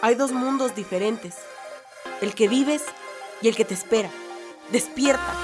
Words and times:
Hay 0.00 0.14
dos 0.14 0.30
mundos 0.30 0.76
diferentes, 0.76 1.34
el 2.20 2.32
que 2.32 2.46
vives 2.46 2.84
y 3.42 3.48
el 3.48 3.56
que 3.56 3.64
te 3.64 3.74
espera. 3.74 4.08
Despierta. 4.70 5.34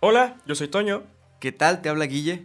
Hola, 0.00 0.36
yo 0.44 0.54
soy 0.54 0.68
Toño 0.68 1.04
¿Qué 1.40 1.52
tal? 1.52 1.80
Te 1.80 1.88
habla 1.88 2.04
Guille. 2.04 2.44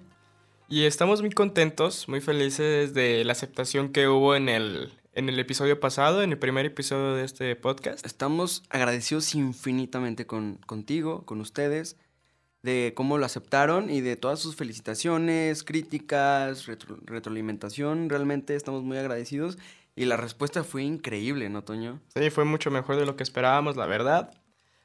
y 0.70 0.86
estamos 0.86 1.20
muy 1.20 1.32
contentos, 1.32 2.07
muy 2.07 2.21
felices 2.21 2.93
de 2.93 3.25
la 3.25 3.34
aceptación 3.34 3.89
que 3.89 4.07
hubo 4.07 4.36
en 4.36 4.47
el, 4.47 4.93
en 5.16 5.28
el 5.28 5.38
episodio 5.38 5.82
pasado, 5.82 6.24
en 6.24 6.32
el 6.32 6.39
primer 6.39 6.66
episodio 6.66 7.14
de 7.14 7.25
este 7.25 7.54
podcast. 7.57 8.06
Estamos 8.06 8.64
agradecidos 8.70 9.36
infinitamente 9.36 10.25
con, 10.25 10.60
contigo, 10.66 11.25
con 11.25 11.42
ustedes, 11.42 11.97
de 12.66 12.93
cómo 12.95 13.18
lo 13.18 13.25
aceptaron 13.25 13.89
y 13.89 14.01
de 14.01 14.18
todas 14.18 14.39
sus 14.39 14.55
felicitaciones, 14.55 15.64
críticas, 15.64 16.65
retro- 16.68 17.00
retroalimentación. 17.06 18.10
Realmente 18.10 18.56
estamos 18.56 18.83
muy 18.83 18.97
agradecidos 18.97 19.57
y 19.96 20.06
la 20.06 20.18
respuesta 20.18 20.64
fue 20.65 20.83
increíble, 20.83 21.50
¿no, 21.50 21.64
Toño? 21.64 22.01
Sí, 22.15 22.29
fue 22.29 22.43
mucho 22.43 22.71
mejor 22.71 22.97
de 22.97 23.06
lo 23.06 23.15
que 23.15 23.23
esperábamos, 23.23 23.78
la 23.78 23.86
verdad. 23.86 24.33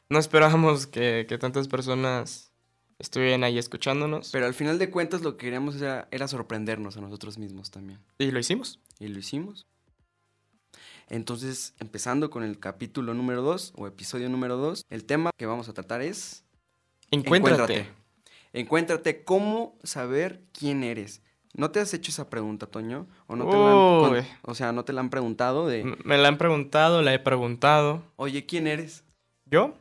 No 0.09 0.19
esperábamos 0.19 0.87
que, 0.87 1.27
que 1.29 1.39
tantas 1.39 1.67
personas 1.69 2.53
estuvieran 2.99 3.45
ahí 3.45 3.57
escuchándonos 3.59 4.31
Pero 4.31 4.45
al 4.47 4.53
final 4.55 4.79
de 4.79 4.91
cuentas 4.91 5.23
lo 5.23 5.37
que 5.37 5.47
queríamos 5.47 5.77
era, 5.81 6.07
era 6.11 6.29
sorprendernos 6.29 6.97
a 6.97 7.01
nosotros 7.01 7.39
mismos 7.39 7.71
también. 7.71 7.99
y 8.19 8.31
lo 8.31 8.39
hicimos. 8.39 8.79
Y 8.99 9.09
lo 9.09 9.19
hicimos. 9.19 9.67
Entonces, 11.09 11.75
empezando 11.81 12.31
con 12.31 12.43
el 12.45 12.59
capítulo 12.61 13.15
número 13.15 13.43
2 13.43 13.73
o 13.77 13.87
episodio 13.87 14.29
número 14.29 14.57
2, 14.57 14.85
el 14.91 15.05
tema 15.05 15.31
que 15.37 15.47
vamos 15.47 15.69
a 15.69 15.73
tratar 15.73 16.03
es... 16.03 16.45
Encuéntrate. 17.11 17.89
Encuéntrate 18.53 19.25
cómo 19.25 19.79
saber 19.83 20.43
quién 20.53 20.83
eres. 20.83 21.23
¿No 21.55 21.71
te 21.71 21.81
has 21.81 21.93
hecho 21.95 22.11
esa 22.11 22.31
pregunta, 22.31 22.67
Toño? 22.67 23.09
¿O, 23.27 23.37
no 23.37 23.49
te 23.49 23.57
la 23.57 24.21
han, 24.21 24.27
o 24.43 24.55
sea, 24.55 24.73
no 24.73 24.85
te 24.85 24.93
la 24.93 25.01
han 25.01 25.11
preguntado 25.11 25.67
de, 25.67 25.97
Me 26.05 26.17
la 26.17 26.29
han 26.29 26.39
preguntado, 26.39 27.03
la 27.03 27.13
he 27.13 27.19
preguntado. 27.19 28.03
oye, 28.17 28.47
¿quién 28.47 28.67
eres? 28.67 29.05
¿Yo? 29.47 29.75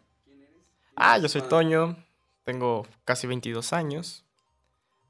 Ah, 0.96 1.18
yo 1.20 1.30
soy 1.30 1.42
Toño, 1.42 1.96
tengo 2.44 2.88
casi 3.06 3.28
22 3.28 3.72
años, 3.72 4.26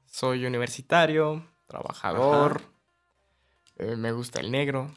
soy 0.06 0.44
universitario, 0.44 1.44
trabajador, 1.66 2.62
eh, 3.78 3.96
me 3.96 4.12
gusta 4.12 4.40
el 4.40 4.50
negro, 4.50 4.94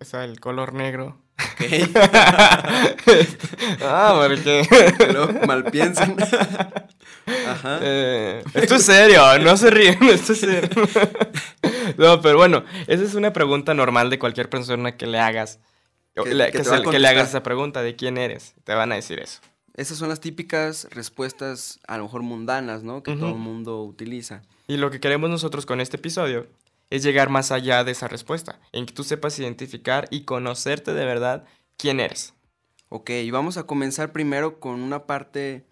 o 0.00 0.04
sea, 0.04 0.24
el 0.24 0.40
color 0.40 0.74
negro. 0.74 1.16
Ok, 1.38 1.62
ah, 3.82 4.26
porque... 4.28 4.62
luego 5.12 5.46
mal 5.46 5.64
piensan. 5.64 6.16
Ajá. 7.46 7.78
Eh, 7.82 8.42
esto 8.54 8.76
es 8.76 8.84
serio, 8.84 9.38
no 9.40 9.56
se 9.56 9.70
ríen, 9.70 10.02
esto 10.04 10.32
es 10.32 10.40
serio. 10.40 10.68
no, 11.98 12.20
pero 12.22 12.38
bueno, 12.38 12.64
esa 12.86 13.04
es 13.04 13.14
una 13.14 13.32
pregunta 13.32 13.74
normal 13.74 14.08
de 14.10 14.18
cualquier 14.18 14.48
persona 14.48 14.96
que 14.96 15.06
le 15.06 15.18
hagas. 15.20 15.60
Que- 16.14 16.34
le- 16.34 16.46
que 16.46 16.52
que 16.52 16.58
te 16.58 16.64
se- 16.64 16.70
va 16.70 16.76
a 16.78 16.82
que 16.90 16.98
le 16.98 17.06
hagas 17.08 17.28
esa 17.28 17.42
pregunta 17.42 17.82
de 17.82 17.94
quién 17.96 18.16
eres. 18.18 18.54
Te 18.64 18.74
van 18.74 18.90
a 18.92 18.96
decir 18.96 19.20
eso. 19.20 19.40
Esas 19.74 19.96
son 19.98 20.08
las 20.08 20.18
típicas 20.20 20.88
respuestas, 20.90 21.78
a 21.86 21.98
lo 21.98 22.04
mejor 22.04 22.22
mundanas, 22.22 22.82
¿no? 22.82 23.02
Que 23.04 23.14
todo 23.14 23.28
el 23.28 23.34
mundo 23.36 23.82
utiliza. 23.84 24.42
Y 24.66 24.76
lo 24.76 24.90
que 24.90 24.98
queremos 24.98 25.30
nosotros 25.30 25.66
con 25.66 25.80
este 25.80 25.98
episodio 25.98 26.48
es 26.90 27.02
llegar 27.02 27.28
más 27.28 27.52
allá 27.52 27.84
de 27.84 27.92
esa 27.92 28.08
respuesta, 28.08 28.60
en 28.72 28.86
que 28.86 28.94
tú 28.94 29.04
sepas 29.04 29.38
identificar 29.38 30.08
y 30.10 30.24
conocerte 30.24 30.94
de 30.94 31.04
verdad 31.04 31.44
quién 31.76 32.00
eres. 32.00 32.34
Ok, 32.88 33.10
y 33.10 33.30
vamos 33.30 33.56
a 33.58 33.64
comenzar 33.64 34.12
primero 34.12 34.60
con 34.60 34.80
una 34.80 35.06
parte 35.06 35.66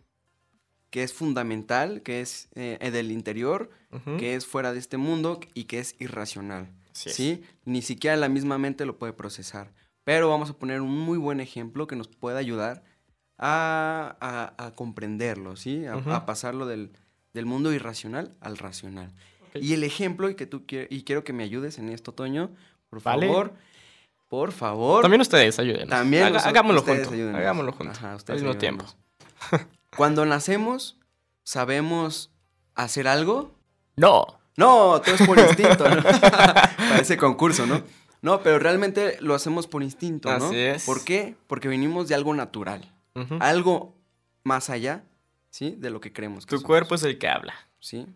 que 0.91 1.03
es 1.03 1.12
fundamental, 1.12 2.03
que 2.03 2.20
es 2.20 2.48
eh, 2.55 2.78
eh, 2.81 2.91
del 2.91 3.11
interior, 3.11 3.70
que 4.19 4.34
es 4.34 4.47
fuera 4.47 4.72
de 4.75 4.78
este 4.78 4.98
mundo 4.98 5.41
y 5.55 5.64
que 5.64 5.78
es 5.78 5.97
irracional. 5.98 6.70
Así 6.92 7.09
es. 7.09 7.14
¿sí? 7.17 7.42
Ni 7.64 7.81
siquiera 7.83 8.17
la 8.17 8.28
misma 8.28 8.59
mente 8.59 8.84
lo 8.84 8.99
puede 8.99 9.12
procesar. 9.15 9.72
Pero 10.05 10.28
vamos 10.28 10.50
a 10.50 10.59
poner 10.59 10.81
un 10.82 10.97
muy 10.97 11.16
buen 11.19 11.41
ejemplo 11.41 11.87
que 11.87 11.97
nos 11.97 12.09
puede 12.09 12.38
ayudar 12.38 12.84
a, 13.38 14.16
a- 14.21 14.66
a 14.66 14.71
comprenderlo, 14.75 15.56
¿sí? 15.56 15.84
A, 15.87 15.94
a 15.94 16.26
pasarlo 16.26 16.66
del, 16.66 16.93
del 17.34 17.47
mundo 17.47 17.72
irracional 17.72 18.37
al 18.41 18.56
racional. 18.59 19.12
Y 19.62 19.75
el 19.75 19.84
ejemplo, 19.84 20.28
y 20.31 20.34
que 20.34 20.47
tú 20.47 20.65
quie- 20.67 20.87
y 20.91 21.03
quiero 21.05 21.25
que 21.25 21.33
me 21.33 21.43
ayudes 21.44 21.78
en 21.78 21.89
esto, 21.89 22.12
Toño, 22.12 22.50
por 22.91 23.03
Vale. 23.03 23.27
favor. 23.28 23.55
Por 24.28 24.53
favor. 24.53 25.03
También 25.03 25.21
ustedes 25.21 25.59
ayuden. 25.59 25.89
También 25.89 26.25
nosotros- 26.25 26.47
hagámoslo 26.47 26.83
juntos. 26.83 27.12
Hagámoslo 27.12 27.72
juntos. 27.72 27.99
Ajá, 27.99 28.11
al 28.11 28.17
ustedes 28.17 28.43
mismo 28.43 28.59
tiempo. 28.59 28.84
Cuando 29.97 30.27
nacemos, 30.27 30.99
¿sabemos 31.44 32.31
hacer 32.75 33.06
algo? 33.09 33.55
No. 33.97 34.27
No, 34.56 35.00
todo 35.05 35.15
es 35.15 35.27
por 35.27 35.39
instinto, 35.39 35.88
¿no? 35.88 36.03
Parece 36.91 37.17
concurso, 37.17 37.67
¿no? 37.67 37.83
No, 38.23 38.43
pero 38.43 38.59
realmente 38.59 39.19
lo 39.21 39.34
hacemos 39.34 39.67
por 39.67 39.83
instinto, 39.83 40.37
¿no? 40.38 40.47
Así 40.47 40.56
es. 40.59 40.84
¿Por 40.87 41.05
qué? 41.05 41.37
Porque 41.47 41.69
venimos 41.69 42.09
de 42.09 42.15
algo 42.15 42.33
natural, 42.34 42.91
algo 43.41 43.94
más 44.44 44.71
allá, 44.71 45.05
¿sí? 45.50 45.77
De 45.78 45.91
lo 45.91 46.00
que 46.00 46.12
creemos 46.12 46.47
que 46.47 46.50
Tu 46.50 46.56
somos, 46.56 46.67
cuerpo 46.67 46.94
es 46.94 47.03
el 47.05 47.19
que 47.19 47.28
habla. 47.28 47.55
¿sí? 47.78 48.06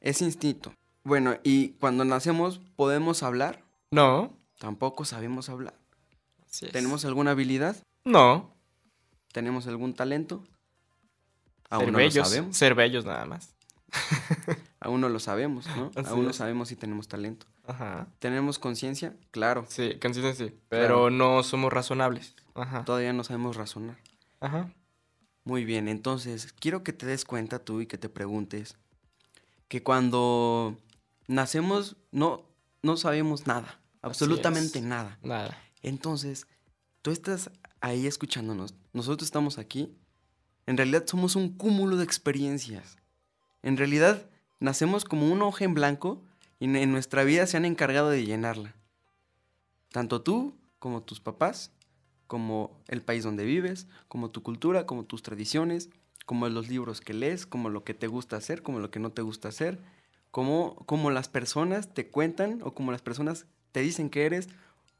Es 0.00 0.22
instinto. 0.22 0.72
Bueno, 1.04 1.36
y 1.42 1.70
cuando 1.74 2.04
nacemos, 2.04 2.60
¿podemos 2.76 3.22
hablar? 3.22 3.62
No. 3.90 4.36
Tampoco 4.58 5.04
sabemos 5.04 5.48
hablar. 5.48 5.74
Así 6.46 6.66
es. 6.66 6.72
¿Tenemos 6.72 7.04
alguna 7.04 7.30
habilidad? 7.32 7.76
No. 8.04 8.54
¿Tenemos 9.32 9.66
algún 9.66 9.94
talento? 9.94 10.42
Ser 10.44 10.50
Aún 11.70 11.92
no 11.92 11.98
bellos. 11.98 12.16
lo 12.16 12.24
sabemos. 12.24 12.56
Ser 12.56 12.74
bellos 12.74 13.04
nada 13.04 13.24
más. 13.26 13.54
Aún 14.80 15.00
no 15.00 15.08
lo 15.08 15.18
sabemos, 15.20 15.66
¿no? 15.76 15.90
Así 15.94 16.08
Aún 16.10 16.24
no 16.26 16.32
sabemos 16.32 16.68
si 16.68 16.76
tenemos 16.76 17.08
talento. 17.08 17.46
Ajá. 17.66 18.08
¿Tenemos 18.18 18.58
conciencia? 18.58 19.14
Claro. 19.30 19.64
Sí, 19.68 19.98
conciencia 20.00 20.34
sí. 20.34 20.54
Pero 20.68 20.86
Claro. 20.86 21.10
no 21.10 21.42
somos 21.42 21.72
razonables. 21.72 22.34
Ajá. 22.54 22.84
Todavía 22.84 23.12
no 23.12 23.22
sabemos 23.24 23.56
razonar. 23.56 23.96
Ajá. 24.40 24.72
Muy 25.44 25.64
bien, 25.64 25.88
entonces 25.88 26.52
quiero 26.58 26.82
que 26.82 26.92
te 26.92 27.06
des 27.06 27.24
cuenta 27.24 27.58
tú 27.60 27.80
y 27.80 27.86
que 27.86 27.98
te 27.98 28.08
preguntes 28.08 28.76
que 29.68 29.82
cuando 29.82 30.76
nacemos 31.30 31.96
no, 32.10 32.44
no 32.82 32.96
sabemos 32.96 33.46
nada, 33.46 33.80
absolutamente 34.02 34.80
nada. 34.80 35.18
Nada. 35.22 35.56
Entonces, 35.82 36.46
tú 37.02 37.12
estás 37.12 37.50
ahí 37.80 38.06
escuchándonos, 38.06 38.74
nosotros 38.92 39.26
estamos 39.26 39.58
aquí, 39.58 39.96
en 40.66 40.76
realidad 40.76 41.04
somos 41.06 41.36
un 41.36 41.56
cúmulo 41.56 41.96
de 41.96 42.04
experiencias. 42.04 42.96
En 43.62 43.76
realidad, 43.76 44.28
nacemos 44.58 45.04
como 45.04 45.30
una 45.30 45.46
hoja 45.46 45.64
en 45.64 45.74
blanco 45.74 46.22
y 46.58 46.64
en 46.64 46.92
nuestra 46.92 47.24
vida 47.24 47.46
se 47.46 47.56
han 47.56 47.64
encargado 47.64 48.10
de 48.10 48.24
llenarla. 48.24 48.74
Tanto 49.90 50.22
tú 50.22 50.54
como 50.78 51.02
tus 51.02 51.20
papás, 51.20 51.72
como 52.26 52.82
el 52.88 53.02
país 53.02 53.24
donde 53.24 53.44
vives, 53.44 53.86
como 54.08 54.30
tu 54.30 54.42
cultura, 54.42 54.86
como 54.86 55.04
tus 55.04 55.22
tradiciones, 55.22 55.90
como 56.26 56.48
los 56.48 56.68
libros 56.68 57.00
que 57.00 57.14
lees, 57.14 57.46
como 57.46 57.70
lo 57.70 57.84
que 57.84 57.94
te 57.94 58.06
gusta 58.06 58.36
hacer, 58.36 58.62
como 58.62 58.80
lo 58.80 58.90
que 58.90 59.00
no 59.00 59.10
te 59.10 59.22
gusta 59.22 59.48
hacer, 59.48 59.80
como, 60.30 60.76
como 60.86 61.10
las 61.10 61.28
personas 61.28 61.92
te 61.92 62.08
cuentan 62.08 62.60
o 62.62 62.74
como 62.74 62.92
las 62.92 63.02
personas 63.02 63.46
te 63.72 63.80
dicen 63.80 64.10
que 64.10 64.26
eres, 64.26 64.48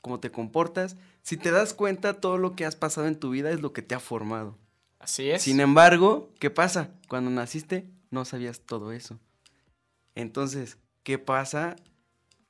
cómo 0.03 0.21
te 0.21 0.31
comportas. 0.31 0.97
Si 1.23 1.37
te 1.37 1.51
das 1.51 1.75
cuenta, 1.75 2.15
todo 2.15 2.39
lo 2.39 2.57
que 2.57 2.65
has 2.65 2.77
pasado 2.77 3.07
en 3.07 3.19
tu 3.19 3.31
vida 3.31 3.51
es 3.51 3.61
lo 3.61 3.73
que 3.73 3.83
te 3.83 3.95
ha 3.95 4.01
formado. 4.01 4.59
Así 4.99 5.31
es. 5.31 5.43
Sin 5.43 5.61
embargo, 5.61 6.31
¿qué 6.39 6.51
pasa? 6.51 6.91
Cuando 7.09 7.31
naciste 7.31 7.89
no 8.11 8.25
sabías 8.25 8.61
todo 8.61 8.93
eso. 8.93 9.19
Entonces, 10.15 10.79
¿qué 11.03 11.19
pasa? 11.19 11.77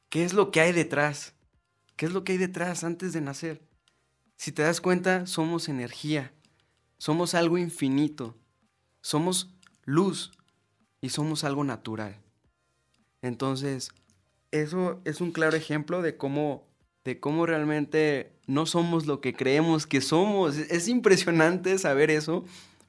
¿Qué 0.09 0.25
es 0.25 0.33
lo 0.33 0.51
que 0.51 0.61
hay 0.61 0.73
detrás? 0.73 1.35
¿Qué 1.97 2.07
es 2.07 2.13
lo 2.13 2.25
que 2.25 2.33
hay 2.33 2.39
detrás 2.39 2.83
antes 2.83 3.13
de 3.13 3.21
nacer? 3.21 3.63
Si 4.37 4.53
te 4.53 4.63
das 4.63 4.81
cuenta, 4.81 5.27
somos 5.27 5.69
energía, 5.69 6.33
somos 6.97 7.35
algo 7.35 7.59
infinito, 7.59 8.37
somos 9.03 9.51
luz 9.85 10.33
y 11.03 11.11
somos 11.11 11.45
algo 11.45 11.63
natural. 11.63 12.19
Entonces, 13.23 13.91
eso 14.51 15.01
es 15.05 15.21
un 15.21 15.33
claro 15.33 15.57
ejemplo 15.57 16.03
de 16.03 16.17
cómo, 16.17 16.67
de 17.05 17.21
cómo 17.21 17.47
realmente 17.47 18.33
no 18.47 18.67
somos 18.67 19.07
lo 19.07 19.21
que 19.21 19.35
creemos 19.35 19.87
que 19.87 20.01
somos. 20.01 20.57
Es- 20.57 20.71
Es 20.71 20.89
impresionante 20.89 21.79
saber 21.79 22.11
eso 22.11 22.45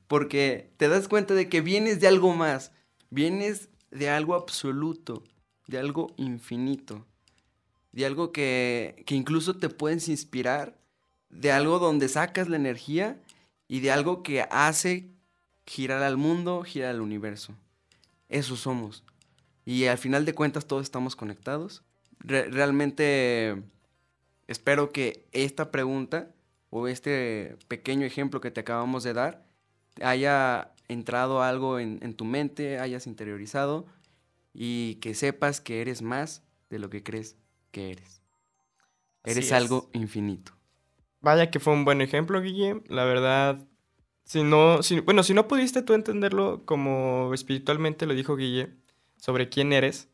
porque 0.07 0.69
te 0.78 0.88
das 0.89 1.07
cuenta 1.07 1.33
de 1.33 1.50
que 1.50 1.62
vienes 1.62 2.00
de 2.01 2.07
algo 2.07 2.33
más, 2.36 2.72
vienes 3.10 3.69
de 3.92 4.10
algo 4.10 4.36
absoluto, 4.36 5.24
de 5.68 5.80
algo 5.80 6.13
infinito, 6.18 7.06
de 7.92 8.06
algo 8.06 8.31
que, 8.31 9.04
que 9.06 9.16
incluso 9.16 9.57
te 9.57 9.69
puedes 9.69 10.10
inspirar, 10.10 10.78
de 11.30 11.51
algo 11.51 11.80
donde 11.80 12.10
sacas 12.10 12.50
la 12.50 12.57
energía 12.57 13.19
y 13.68 13.80
de 13.81 13.92
algo 13.92 14.24
que 14.24 14.42
hace 14.51 15.07
girar 15.66 16.04
al 16.04 16.18
mundo, 16.18 16.63
girar 16.63 16.92
al 16.92 17.01
universo. 17.01 17.54
Eso 18.30 18.56
somos. 18.56 19.04
Y 19.65 19.85
al 19.85 19.97
final 19.97 20.25
de 20.25 20.33
cuentas 20.33 20.65
todos 20.67 20.83
estamos 20.83 21.15
conectados. 21.15 21.83
Re- 22.19 22.49
realmente 22.49 23.61
espero 24.47 24.91
que 24.91 25.27
esta 25.31 25.71
pregunta 25.71 26.31
o 26.69 26.87
este 26.87 27.57
pequeño 27.67 28.05
ejemplo 28.05 28.41
que 28.41 28.51
te 28.51 28.61
acabamos 28.61 29.03
de 29.03 29.13
dar 29.13 29.45
haya 30.01 30.73
entrado 30.87 31.41
algo 31.41 31.79
en, 31.79 31.99
en 32.01 32.13
tu 32.15 32.25
mente, 32.25 32.79
hayas 32.79 33.07
interiorizado 33.07 33.85
y 34.53 34.95
que 34.95 35.13
sepas 35.13 35.61
que 35.61 35.81
eres 35.81 36.01
más 36.01 36.43
de 36.69 36.79
lo 36.79 36.89
que 36.89 37.03
crees 37.03 37.37
que 37.71 37.91
eres. 37.91 38.21
Así 39.23 39.31
Eres 39.31 39.45
es. 39.47 39.51
algo 39.53 39.89
infinito. 39.93 40.53
Vaya 41.21 41.51
que 41.51 41.59
fue 41.59 41.73
un 41.73 41.85
buen 41.85 42.01
ejemplo, 42.01 42.41
Guille. 42.41 42.81
La 42.87 43.05
verdad, 43.05 43.67
si 44.23 44.43
no, 44.43 44.81
si, 44.83 44.99
bueno, 45.01 45.23
si 45.23 45.33
no 45.33 45.47
pudiste 45.47 45.81
tú 45.83 45.93
entenderlo 45.93 46.65
como 46.65 47.31
espiritualmente 47.33 48.05
lo 48.05 48.15
dijo 48.15 48.35
Guille 48.35 48.75
sobre 49.21 49.50
quién 49.50 49.71
eres, 49.71 50.07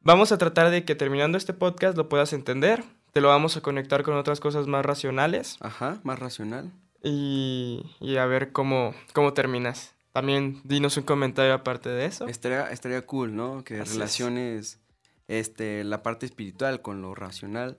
vamos 0.00 0.30
a 0.30 0.38
tratar 0.38 0.70
de 0.70 0.84
que 0.84 0.94
terminando 0.94 1.36
este 1.36 1.52
podcast 1.52 1.96
lo 1.96 2.08
puedas 2.08 2.32
entender. 2.32 2.84
Te 3.12 3.20
lo 3.20 3.26
vamos 3.28 3.56
a 3.56 3.60
conectar 3.60 4.04
con 4.04 4.14
otras 4.14 4.38
cosas 4.38 4.68
más 4.68 4.86
racionales 4.86 5.56
Ajá, 5.58 6.00
más 6.04 6.18
racional. 6.20 6.70
y, 7.02 7.82
y 7.98 8.16
a 8.18 8.26
ver 8.26 8.52
cómo, 8.52 8.94
cómo 9.12 9.32
terminas. 9.32 9.94
También 10.12 10.60
dinos 10.64 10.96
un 10.96 11.02
comentario 11.02 11.52
aparte 11.54 11.88
de 11.88 12.06
eso. 12.06 12.26
Estaría, 12.28 12.70
estaría 12.70 13.02
cool, 13.06 13.34
¿no? 13.34 13.64
Que 13.64 13.74
Así 13.80 13.82
es. 13.90 13.94
relaciones 13.96 14.78
este, 15.28 15.82
la 15.84 16.02
parte 16.04 16.24
espiritual 16.26 16.82
con 16.82 17.02
lo 17.02 17.14
racional 17.16 17.78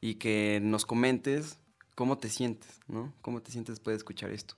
y 0.00 0.14
que 0.14 0.60
nos 0.62 0.86
comentes 0.86 1.58
cómo 1.96 2.18
te 2.18 2.28
sientes, 2.28 2.80
¿no? 2.86 3.12
Cómo 3.22 3.42
te 3.42 3.50
sientes 3.50 3.74
después 3.76 3.94
de 3.94 3.98
escuchar 3.98 4.30
esto. 4.30 4.54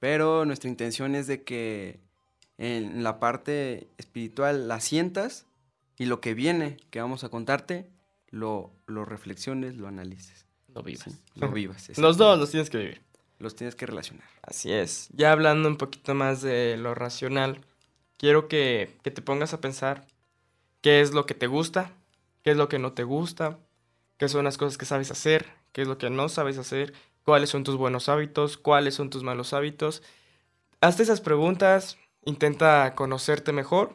Pero 0.00 0.44
nuestra 0.44 0.68
intención 0.68 1.14
es 1.14 1.26
de 1.28 1.42
que 1.44 2.00
en 2.58 3.02
la 3.02 3.18
parte 3.18 3.88
espiritual 3.98 4.68
la 4.68 4.80
sientas 4.80 5.46
y 5.96 6.06
lo 6.06 6.20
que 6.20 6.34
viene, 6.34 6.76
que 6.90 7.00
vamos 7.00 7.24
a 7.24 7.28
contarte, 7.28 7.88
lo, 8.30 8.72
lo 8.86 9.04
reflexiones, 9.04 9.76
lo 9.76 9.88
analices. 9.88 10.46
Lo 10.74 10.82
vivas. 10.82 11.04
¿sí? 11.04 11.18
Lo 11.36 11.50
vivas. 11.50 11.90
Los 11.98 12.16
dos 12.16 12.38
los 12.38 12.50
tienes 12.50 12.70
que 12.70 12.78
vivir. 12.78 13.02
Los 13.38 13.54
tienes 13.54 13.74
que 13.74 13.86
relacionar. 13.86 14.26
Así 14.42 14.72
es. 14.72 15.08
Ya 15.12 15.32
hablando 15.32 15.68
un 15.68 15.76
poquito 15.76 16.14
más 16.14 16.42
de 16.42 16.76
lo 16.76 16.94
racional, 16.94 17.60
quiero 18.16 18.48
que, 18.48 18.96
que 19.02 19.10
te 19.10 19.22
pongas 19.22 19.52
a 19.54 19.60
pensar 19.60 20.06
qué 20.80 21.00
es 21.00 21.12
lo 21.12 21.26
que 21.26 21.34
te 21.34 21.46
gusta, 21.46 21.92
qué 22.42 22.52
es 22.52 22.56
lo 22.56 22.68
que 22.68 22.78
no 22.78 22.92
te 22.92 23.04
gusta, 23.04 23.58
qué 24.18 24.28
son 24.28 24.44
las 24.44 24.56
cosas 24.56 24.78
que 24.78 24.86
sabes 24.86 25.10
hacer, 25.10 25.46
qué 25.72 25.82
es 25.82 25.88
lo 25.88 25.98
que 25.98 26.10
no 26.10 26.28
sabes 26.28 26.58
hacer, 26.58 26.92
cuáles 27.24 27.50
son 27.50 27.64
tus 27.64 27.76
buenos 27.76 28.08
hábitos, 28.08 28.56
cuáles 28.56 28.94
son 28.94 29.10
tus 29.10 29.22
malos 29.22 29.52
hábitos. 29.52 30.02
Hazte 30.80 31.02
esas 31.02 31.20
preguntas, 31.20 31.98
intenta 32.26 32.94
conocerte 32.94 33.52
mejor 33.52 33.94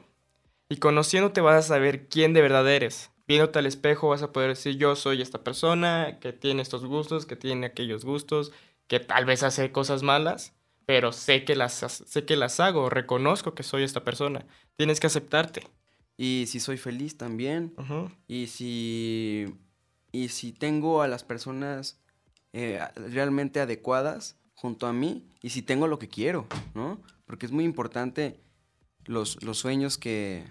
y 0.70 0.78
conociéndote 0.78 1.42
vas 1.42 1.66
a 1.66 1.68
saber 1.68 2.08
quién 2.08 2.34
de 2.34 2.42
verdad 2.42 2.70
eres. 2.70 3.12
Viéndote 3.28 3.60
al 3.60 3.66
espejo 3.66 4.10
vas 4.10 4.24
a 4.24 4.32
poder 4.32 4.50
decir 4.50 4.78
yo 4.78 4.96
soy 4.96 5.22
esta 5.22 5.44
persona 5.44 6.18
que 6.20 6.34
tiene 6.34 6.62
estos 6.62 6.86
gustos, 6.86 7.26
que 7.26 7.36
tiene 7.36 7.68
aquellos 7.68 8.06
gustos, 8.06 8.52
que 8.88 9.00
tal 9.00 9.26
vez 9.26 9.44
hace 9.44 9.72
cosas 9.72 10.02
malas, 10.02 10.54
pero 10.86 11.12
sé 11.12 11.46
que 11.46 11.56
las, 11.56 11.74
sé 11.74 12.26
que 12.26 12.36
las 12.36 12.60
hago, 12.60 12.90
reconozco 12.90 13.54
que 13.54 13.64
soy 13.64 13.84
esta 13.84 14.04
persona. 14.04 14.46
Tienes 14.76 15.00
que 15.00 15.08
aceptarte. 15.08 15.62
Y 16.18 16.46
si 16.48 16.60
soy 16.60 16.78
feliz 16.78 17.18
también. 17.18 17.76
Y 18.28 18.48
si, 18.48 19.46
y 20.12 20.30
si 20.30 20.52
tengo 20.52 21.04
a 21.04 21.08
las 21.08 21.24
personas 21.24 22.00
eh, 22.52 22.80
realmente 22.96 23.60
adecuadas 23.60 24.38
junto 24.56 24.88
a 24.88 24.94
mí 24.94 25.28
y 25.42 25.52
si 25.52 25.62
tengo 25.62 25.88
lo 25.88 26.00
que 26.00 26.10
quiero, 26.10 26.48
¿no? 26.74 27.00
Porque 27.30 27.46
es 27.46 27.52
muy 27.52 27.64
importante 27.64 28.40
los, 29.06 29.44
los 29.44 29.60
sueños 29.60 30.00
que, 30.00 30.44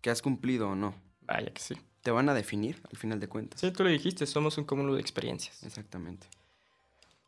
que 0.00 0.10
has 0.10 0.22
cumplido 0.22 0.70
o 0.70 0.74
no. 0.74 0.92
Vaya 1.20 1.52
que 1.52 1.62
sí. 1.62 1.76
Te 2.02 2.10
van 2.10 2.28
a 2.28 2.34
definir 2.34 2.82
al 2.90 2.98
final 2.98 3.20
de 3.20 3.28
cuentas. 3.28 3.60
Sí, 3.60 3.70
tú 3.70 3.84
lo 3.84 3.90
dijiste, 3.90 4.26
somos 4.26 4.58
un 4.58 4.64
cúmulo 4.64 4.96
de 4.96 5.00
experiencias. 5.00 5.62
Exactamente. 5.62 6.26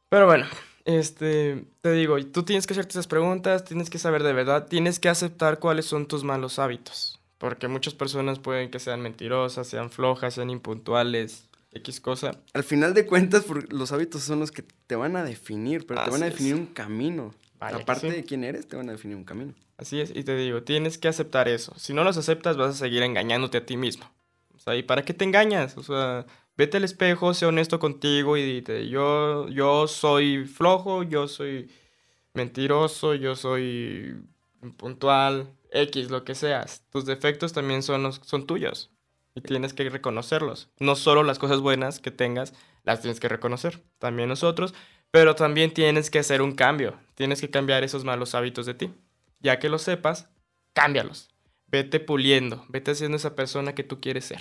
Pero 0.08 0.26
bueno, 0.26 0.46
este, 0.84 1.64
te 1.80 1.92
digo, 1.92 2.16
tú 2.26 2.42
tienes 2.42 2.66
que 2.66 2.72
hacerte 2.72 2.90
esas 2.90 3.06
preguntas, 3.06 3.62
tienes 3.62 3.88
que 3.88 4.00
saber 4.00 4.24
de 4.24 4.32
verdad, 4.32 4.66
tienes 4.66 4.98
que 4.98 5.08
aceptar 5.08 5.60
cuáles 5.60 5.86
son 5.86 6.08
tus 6.08 6.24
malos 6.24 6.58
hábitos. 6.58 7.20
Porque 7.38 7.68
muchas 7.68 7.94
personas 7.94 8.40
pueden 8.40 8.68
que 8.68 8.80
sean 8.80 9.00
mentirosas, 9.00 9.68
sean 9.68 9.90
flojas, 9.90 10.34
sean 10.34 10.50
impuntuales, 10.50 11.48
X 11.70 12.00
cosa. 12.00 12.32
Al 12.52 12.64
final 12.64 12.94
de 12.94 13.06
cuentas, 13.06 13.44
los 13.68 13.92
hábitos 13.92 14.24
son 14.24 14.40
los 14.40 14.50
que 14.50 14.64
te 14.88 14.96
van 14.96 15.14
a 15.14 15.22
definir, 15.22 15.86
pero 15.86 16.02
te 16.02 16.10
van 16.10 16.24
a 16.24 16.26
es. 16.26 16.32
definir 16.32 16.56
un 16.56 16.66
camino. 16.66 17.32
Vaya 17.58 17.78
Aparte 17.78 18.08
sí. 18.10 18.16
de 18.16 18.24
quién 18.24 18.44
eres, 18.44 18.68
te 18.68 18.76
van 18.76 18.88
a 18.88 18.92
definir 18.92 19.16
un 19.16 19.24
camino. 19.24 19.54
Así 19.76 20.00
es, 20.00 20.10
y 20.14 20.24
te 20.24 20.36
digo, 20.36 20.62
tienes 20.62 20.98
que 20.98 21.08
aceptar 21.08 21.48
eso. 21.48 21.72
Si 21.76 21.92
no 21.92 22.04
los 22.04 22.16
aceptas, 22.16 22.56
vas 22.56 22.70
a 22.70 22.78
seguir 22.78 23.02
engañándote 23.02 23.58
a 23.58 23.66
ti 23.66 23.76
mismo. 23.76 24.04
O 24.54 24.58
sea, 24.58 24.76
¿y 24.76 24.82
para 24.82 25.04
qué 25.04 25.14
te 25.14 25.24
engañas? 25.24 25.76
O 25.76 25.82
sea, 25.82 26.26
vete 26.56 26.76
al 26.78 26.84
espejo, 26.84 27.32
sé 27.34 27.46
honesto 27.46 27.78
contigo 27.78 28.36
y 28.36 28.42
dite, 28.42 28.88
yo, 28.88 29.48
yo 29.48 29.86
soy 29.86 30.44
flojo, 30.46 31.02
yo 31.04 31.28
soy 31.28 31.70
mentiroso, 32.34 33.14
yo 33.14 33.34
soy 33.36 34.16
impuntual, 34.62 35.48
X, 35.70 36.10
lo 36.10 36.24
que 36.24 36.34
seas. 36.34 36.82
Tus 36.90 37.04
defectos 37.06 37.52
también 37.52 37.82
son, 37.82 38.02
los- 38.02 38.20
son 38.24 38.46
tuyos 38.46 38.90
y 39.34 39.40
tienes 39.40 39.72
que 39.74 39.88
reconocerlos. 39.88 40.68
No 40.78 40.96
solo 40.96 41.22
las 41.22 41.38
cosas 41.38 41.60
buenas 41.60 42.00
que 42.00 42.10
tengas, 42.10 42.54
las 42.84 43.00
tienes 43.00 43.20
que 43.20 43.28
reconocer, 43.28 43.82
también 43.98 44.28
nosotros, 44.28 44.74
pero 45.10 45.34
también 45.34 45.72
tienes 45.72 46.10
que 46.10 46.18
hacer 46.18 46.42
un 46.42 46.52
cambio, 46.52 46.98
tienes 47.14 47.40
que 47.40 47.50
cambiar 47.50 47.84
esos 47.84 48.04
malos 48.04 48.34
hábitos 48.34 48.66
de 48.66 48.74
ti. 48.74 48.90
Ya 49.40 49.58
que 49.58 49.68
lo 49.68 49.78
sepas, 49.78 50.28
cámbialos. 50.72 51.30
Vete 51.68 52.00
puliendo, 52.00 52.64
vete 52.68 52.92
haciendo 52.92 53.16
esa 53.16 53.36
persona 53.36 53.74
que 53.74 53.84
tú 53.84 54.00
quieres 54.00 54.24
ser. 54.24 54.40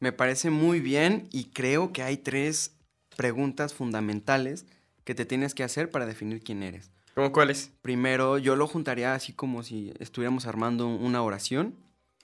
Me 0.00 0.12
parece 0.12 0.50
muy 0.50 0.80
bien 0.80 1.28
y 1.30 1.46
creo 1.46 1.92
que 1.92 2.02
hay 2.02 2.16
tres 2.16 2.76
preguntas 3.16 3.74
fundamentales 3.74 4.66
que 5.04 5.14
te 5.14 5.24
tienes 5.24 5.54
que 5.54 5.64
hacer 5.64 5.90
para 5.90 6.06
definir 6.06 6.42
quién 6.42 6.62
eres. 6.62 6.90
¿Cómo 7.14 7.32
cuáles? 7.32 7.72
Primero, 7.82 8.38
yo 8.38 8.54
lo 8.54 8.68
juntaría 8.68 9.14
así 9.14 9.32
como 9.32 9.62
si 9.62 9.92
estuviéramos 9.98 10.46
armando 10.46 10.86
una 10.86 11.22
oración. 11.22 11.74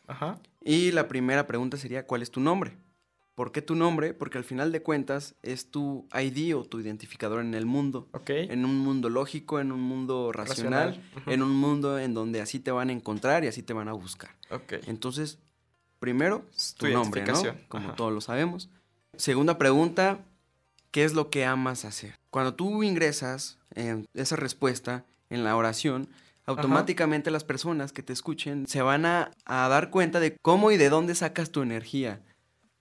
Ajá. 0.07 0.39
Y 0.63 0.93
la 0.93 1.09
primera 1.09 1.47
pregunta 1.47 1.77
sería, 1.77 2.07
¿cuál 2.07 2.23
es 2.23 2.31
tu 2.31 2.41
nombre? 2.41 2.77
¿Por 3.35 3.51
qué 3.51 3.63
tu 3.63 3.75
nombre? 3.75 4.15
Porque 4.15 4.39
al 4.39 4.45
final 4.45 4.71
de 4.71 4.83
cuentas 4.83 5.35
es 5.43 5.71
tu 5.71 6.07
ID 6.13 6.57
o 6.57 6.65
tu 6.65 6.79
identificador 6.79 7.41
en 7.41 7.55
el 7.55 7.67
mundo. 7.67 8.09
Ok. 8.13 8.31
En 8.31 8.65
un 8.65 8.79
mundo 8.79 9.09
lógico, 9.09 9.59
en 9.59 9.73
un 9.73 9.81
mundo 9.81 10.31
racional, 10.33 11.03
en 11.27 11.43
un 11.43 11.51
mundo 11.51 11.99
en 11.99 12.15
donde 12.15 12.41
así 12.41 12.61
te 12.61 12.71
van 12.71 12.91
a 12.91 12.93
encontrar 12.93 13.43
y 13.45 13.49
así 13.49 13.63
te 13.63 13.73
van 13.73 13.89
a 13.89 13.93
buscar. 13.93 14.31
Ok. 14.51 14.75
Entonces, 14.87 15.41
primero, 15.99 16.45
tu, 16.79 16.87
tu 16.87 16.93
nombre, 16.93 17.25
¿no? 17.25 17.43
Como 17.69 17.89
ajá. 17.89 17.97
todos 17.97 18.13
lo 18.13 18.21
sabemos. 18.21 18.71
Segunda 19.17 19.59
pregunta, 19.59 20.21
¿qué 20.93 21.03
es 21.03 21.15
lo 21.15 21.29
que 21.31 21.45
amas 21.45 21.85
hacer? 21.85 22.15
Cuando 22.31 22.55
tú 22.55 22.85
ingresas 22.85 23.59
en 23.75 24.07
esa 24.15 24.37
respuesta 24.37 25.05
en 25.29 25.43
la 25.43 25.57
oración, 25.57 26.09
automáticamente 26.47 27.33
las 27.33 27.43
personas 27.43 27.93
que 27.93 28.05
te 28.05 28.13
escuchen 28.13 28.67
se 28.69 28.83
van 28.83 29.07
a, 29.07 29.33
a 29.45 29.69
dar 29.69 29.91
cuenta 29.91 30.21
de 30.21 30.37
cómo 30.41 30.71
y 30.71 30.77
de 30.77 30.89
dónde 30.89 31.17
sacas 31.17 31.51
tu 31.51 31.63
energía. 31.63 32.21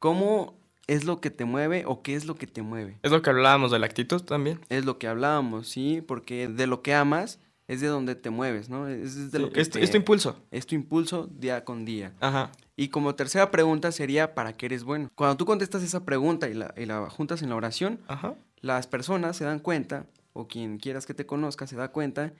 ¿Cómo 0.03 0.59
es 0.87 1.05
lo 1.05 1.21
que 1.21 1.29
te 1.29 1.45
mueve 1.45 1.85
o 1.87 2.01
qué 2.03 2.15
es 2.15 2.25
lo 2.25 2.35
que 2.35 2.45
te 2.45 2.61
mueve? 2.61 2.99
Es 3.03 3.11
lo 3.11 3.21
que 3.21 3.29
hablábamos 3.29 3.71
de 3.71 3.79
la 3.79 3.85
actitud 3.85 4.21
también. 4.21 4.59
Es 4.67 4.83
lo 4.83 4.99
que 4.99 5.07
hablábamos, 5.07 5.69
¿sí? 5.69 6.01
Porque 6.05 6.49
de 6.49 6.67
lo 6.67 6.81
que 6.81 6.93
amas 6.93 7.39
es 7.69 7.79
de 7.79 7.87
donde 7.87 8.15
te 8.15 8.29
mueves, 8.29 8.67
¿no? 8.69 8.89
Es 8.89 9.31
de 9.31 9.37
Sí, 9.37 9.41
lo 9.45 9.49
que 9.53 9.61
es, 9.61 9.69
te- 9.69 9.81
es 9.81 9.91
tu 9.91 9.95
impulso. 9.95 10.35
es 10.51 10.65
tu 10.67 10.75
impulso 10.75 11.27
día 11.31 11.63
con 11.63 11.85
día. 11.85 12.11
Ajá. 12.19 12.51
Y 12.75 12.89
como 12.89 13.15
tercera 13.15 13.49
pregunta 13.49 13.93
sería, 13.93 14.35
¿para 14.35 14.51
qué 14.51 14.65
eres 14.65 14.83
bueno? 14.83 15.09
Cuando 15.15 15.37
tú 15.37 15.45
contestas 15.45 15.83
esa 15.83 16.03
pregunta 16.03 16.49
y 16.49 16.53
la, 16.53 16.73
y 16.75 16.85
la 16.85 17.09
juntas 17.09 17.41
en 17.41 17.47
la 17.47 17.55
oración, 17.55 18.01
Ajá. 18.09 18.35
las 18.59 18.87
personas 18.87 19.37
se 19.37 19.45
dan 19.45 19.59
cuenta, 19.59 20.05
o 20.33 20.49
quien 20.49 20.79
quieras 20.79 21.05
que 21.05 21.13
te 21.13 21.25
conozca 21.25 21.65
se 21.65 21.77
da 21.77 21.93
cuenta, 21.93 22.33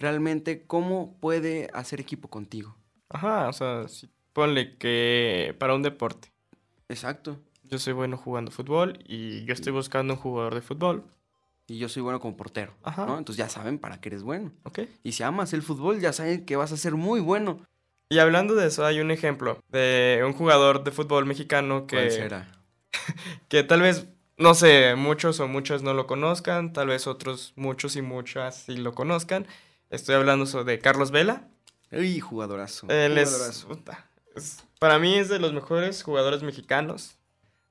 realmente 0.00 0.64
cómo 0.66 1.16
puede 1.20 1.70
hacer 1.74 2.00
equipo 2.00 2.26
contigo. 2.28 2.74
Ajá. 3.08 3.48
O 3.48 3.52
sea, 3.52 3.86
si- 3.86 4.08
ponle 4.32 4.76
que 4.78 5.54
para 5.60 5.76
un 5.76 5.82
deporte. 5.82 6.32
Exacto. 6.88 7.38
Yo 7.64 7.78
soy 7.78 7.92
bueno 7.92 8.16
jugando 8.16 8.50
fútbol 8.50 8.98
y 9.06 9.44
yo 9.44 9.52
estoy 9.52 9.72
buscando 9.72 10.14
un 10.14 10.20
jugador 10.20 10.54
de 10.54 10.62
fútbol. 10.62 11.04
Y 11.66 11.76
yo 11.78 11.90
soy 11.90 12.00
bueno 12.02 12.18
como 12.18 12.34
portero, 12.34 12.72
Ajá. 12.82 13.04
¿no? 13.04 13.18
Entonces 13.18 13.36
ya 13.36 13.50
saben 13.50 13.78
para 13.78 14.00
qué 14.00 14.08
eres 14.08 14.22
bueno. 14.22 14.52
Ok. 14.62 14.80
Y 15.02 15.12
si 15.12 15.22
amas 15.22 15.52
el 15.52 15.62
fútbol, 15.62 16.00
ya 16.00 16.14
saben 16.14 16.46
que 16.46 16.56
vas 16.56 16.72
a 16.72 16.78
ser 16.78 16.94
muy 16.94 17.20
bueno. 17.20 17.60
Y 18.08 18.20
hablando 18.20 18.54
de 18.54 18.68
eso, 18.68 18.86
hay 18.86 19.00
un 19.00 19.10
ejemplo 19.10 19.60
de 19.68 20.22
un 20.24 20.32
jugador 20.32 20.82
de 20.82 20.92
fútbol 20.92 21.26
mexicano 21.26 21.86
que, 21.86 21.96
¿Cuál 21.96 22.10
será? 22.10 22.52
que 23.48 23.64
tal 23.64 23.82
vez, 23.82 24.06
no 24.38 24.54
sé, 24.54 24.94
muchos 24.96 25.40
o 25.40 25.48
muchas 25.48 25.82
no 25.82 25.92
lo 25.92 26.06
conozcan, 26.06 26.72
tal 26.72 26.88
vez 26.88 27.06
otros 27.06 27.52
muchos 27.54 27.96
y 27.96 28.02
muchas 28.02 28.62
sí 28.62 28.76
lo 28.78 28.94
conozcan. 28.94 29.46
Estoy 29.90 30.14
hablando 30.14 30.46
sobre 30.46 30.78
Carlos 30.78 31.10
Vela. 31.10 31.48
Uy, 31.92 32.18
jugadorazo. 32.18 32.86
Él 32.88 33.18
es, 33.18 33.28
jugadorazo. 33.28 33.68
puta, 33.68 33.92
es- 33.92 34.17
para 34.78 34.98
mí 34.98 35.14
es 35.14 35.28
de 35.28 35.38
los 35.38 35.52
mejores 35.52 36.02
jugadores 36.02 36.42
mexicanos. 36.42 37.14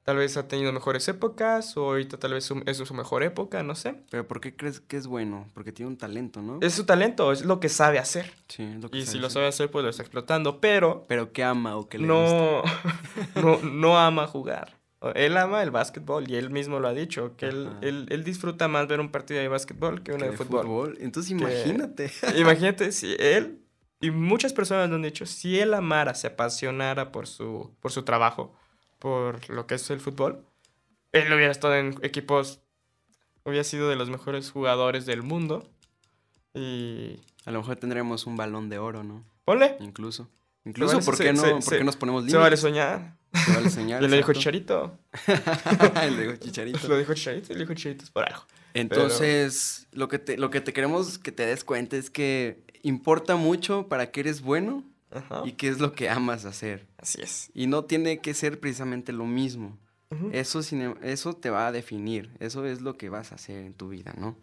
Tal 0.04 0.16
vez 0.16 0.38
ha 0.38 0.48
tenido 0.48 0.72
mejores 0.72 1.06
épocas 1.10 1.76
o 1.76 1.84
ahorita 1.88 2.18
tal 2.18 2.32
vez 2.34 2.50
es 2.66 2.78
su 2.78 2.94
mejor 2.94 3.24
época, 3.24 3.62
no 3.64 3.76
sé. 3.76 3.94
Pero 4.10 4.26
¿por 4.26 4.40
qué 4.40 4.56
crees 4.56 4.80
que 4.80 4.96
es 4.96 5.06
bueno? 5.06 5.50
Porque 5.54 5.74
tiene 5.74 5.90
un 5.92 5.98
talento, 5.98 6.42
¿no? 6.42 6.60
Es 6.62 6.76
su 6.76 6.86
talento, 6.86 7.34
es 7.34 7.44
lo 7.44 7.60
que 7.60 7.68
sabe 7.68 8.00
hacer. 8.00 8.32
Sí, 8.48 8.64
es 8.64 8.82
lo 8.82 8.90
que 8.90 9.00
Y 9.00 9.06
si 9.06 9.20
lo 9.20 9.30
sabe 9.30 9.48
hacer, 9.48 9.70
pues 9.70 9.84
lo 9.84 9.90
está 9.90 10.04
explotando. 10.04 10.62
Pero 10.62 11.04
Pero 11.10 11.34
¿qué 11.34 11.44
ama 11.44 11.76
o 11.76 11.90
qué 11.90 11.98
le 11.98 12.08
gusta? 12.08 12.62
no, 13.36 13.58
no, 13.64 13.98
ama 14.00 14.28
jugar. 14.28 14.78
Él 15.14 15.36
ama 15.36 15.62
el 15.62 15.72
básquetbol 15.72 16.30
y 16.32 16.38
él 16.38 16.52
mismo 16.52 16.80
lo 16.80 16.88
ha 16.88 16.94
dicho, 16.94 17.36
que 17.36 17.48
él, 17.48 17.70
él, 17.82 18.08
él 18.10 18.24
disfruta 18.24 18.68
más 18.70 18.88
ver 18.88 19.02
un 19.02 19.12
partido 19.12 19.42
de 19.42 19.48
básquetbol 19.50 20.02
que 20.04 20.14
uno 20.14 20.24
Que 20.24 20.32
de 20.32 20.38
fútbol. 20.38 20.98
Entonces 21.02 21.30
Que- 21.38 21.38
imagínate. 21.44 22.12
Imagínate 22.38 22.94
si 22.94 23.14
él 23.20 23.60
Y 24.00 24.12
muchas 24.12 24.54
personas 24.54 24.90
lo 24.90 24.96
han 24.96 25.02
dicho, 25.02 25.26
si 25.26 25.60
él 25.60 25.74
amara, 25.74 26.14
se 26.14 26.28
apasionara 26.28 27.12
por 27.12 27.28
su, 27.28 27.74
por 27.80 27.92
su 27.92 28.04
trabajo, 28.04 28.56
por 29.00 29.50
lo 29.50 29.66
que 29.66 29.76
es 29.76 29.90
el 29.90 30.00
fútbol, 30.00 30.46
él 31.12 31.34
hubiera 31.34 31.52
estado 31.52 31.76
en 31.76 31.96
equipos, 32.04 32.62
hubiera 33.44 33.64
sido 33.64 33.90
de 33.90 33.96
los 33.96 34.10
mejores 34.10 34.52
jugadores 34.52 35.06
del 35.06 35.24
mundo. 35.24 35.68
Y... 36.54 37.20
A 37.48 37.52
lo 37.52 37.60
mejor 37.60 37.78
tendremos 37.78 38.28
un 38.28 38.36
balón 38.36 38.68
de 38.68 38.78
oro, 38.78 39.04
¿no? 39.04 39.24
Ponle. 39.46 39.78
Incluso. 39.80 40.28
Incluso, 40.66 41.00
¿por 41.00 41.18
qué, 41.18 41.32
no, 41.32 41.42
¿por 41.42 41.78
qué 41.78 41.84
nos 41.86 41.96
ponemos 41.96 42.24
límites? 42.24 42.34
Se 42.34 42.38
vale 42.38 42.58
soñar. 42.58 43.16
Se 43.34 43.54
vale 43.54 43.70
soñar. 43.70 44.04
y 44.04 44.08
le 44.10 44.18
dijo 44.18 44.34
Chicharito. 44.34 45.00
le 46.10 46.24
dijo 46.24 46.36
Chicharito. 46.36 46.88
Lo 46.90 46.98
dijo 46.98 47.14
Chicharito 47.14 47.54
y 47.54 47.56
le 47.56 47.62
dijo 47.62 47.74
Chicharito 47.74 48.04
es 48.04 48.12
por 48.12 48.26
algo. 48.26 48.42
Entonces, 48.74 49.88
lo, 49.94 50.10
que 50.10 50.20
te, 50.20 50.38
lo 50.38 50.50
que 50.50 50.60
te 50.60 50.74
queremos 50.74 51.18
que 51.18 51.32
te 51.32 51.46
des 51.46 51.64
cuenta 51.64 51.96
es 51.96 52.10
que 52.10 52.66
importa 52.84 53.36
mucho 53.36 53.88
para 53.88 54.12
qué 54.12 54.22
eres 54.22 54.42
bueno 54.42 54.84
y 55.46 55.54
qué 55.54 55.70
es 55.70 55.80
lo 55.80 55.94
que 55.94 56.10
amas 56.10 56.46
hacer. 56.46 56.88
Así 56.98 57.22
es. 57.22 57.50
Y 57.54 57.68
no 57.68 57.86
tiene 57.86 58.20
que 58.20 58.34
ser 58.34 58.60
precisamente 58.60 59.12
lo 59.14 59.26
mismo. 59.26 59.78
eso, 60.32 60.62
em, 60.72 60.96
eso 61.02 61.34
te 61.34 61.50
va 61.50 61.68
a 61.68 61.72
definir. 61.72 62.32
Eso 62.40 62.66
es 62.66 62.82
lo 62.82 62.98
que 62.98 63.10
vas 63.10 63.32
a 63.32 63.36
hacer 63.36 63.58
en 63.58 63.74
tu 63.74 63.90
vida, 63.90 64.14
¿no? 64.18 64.38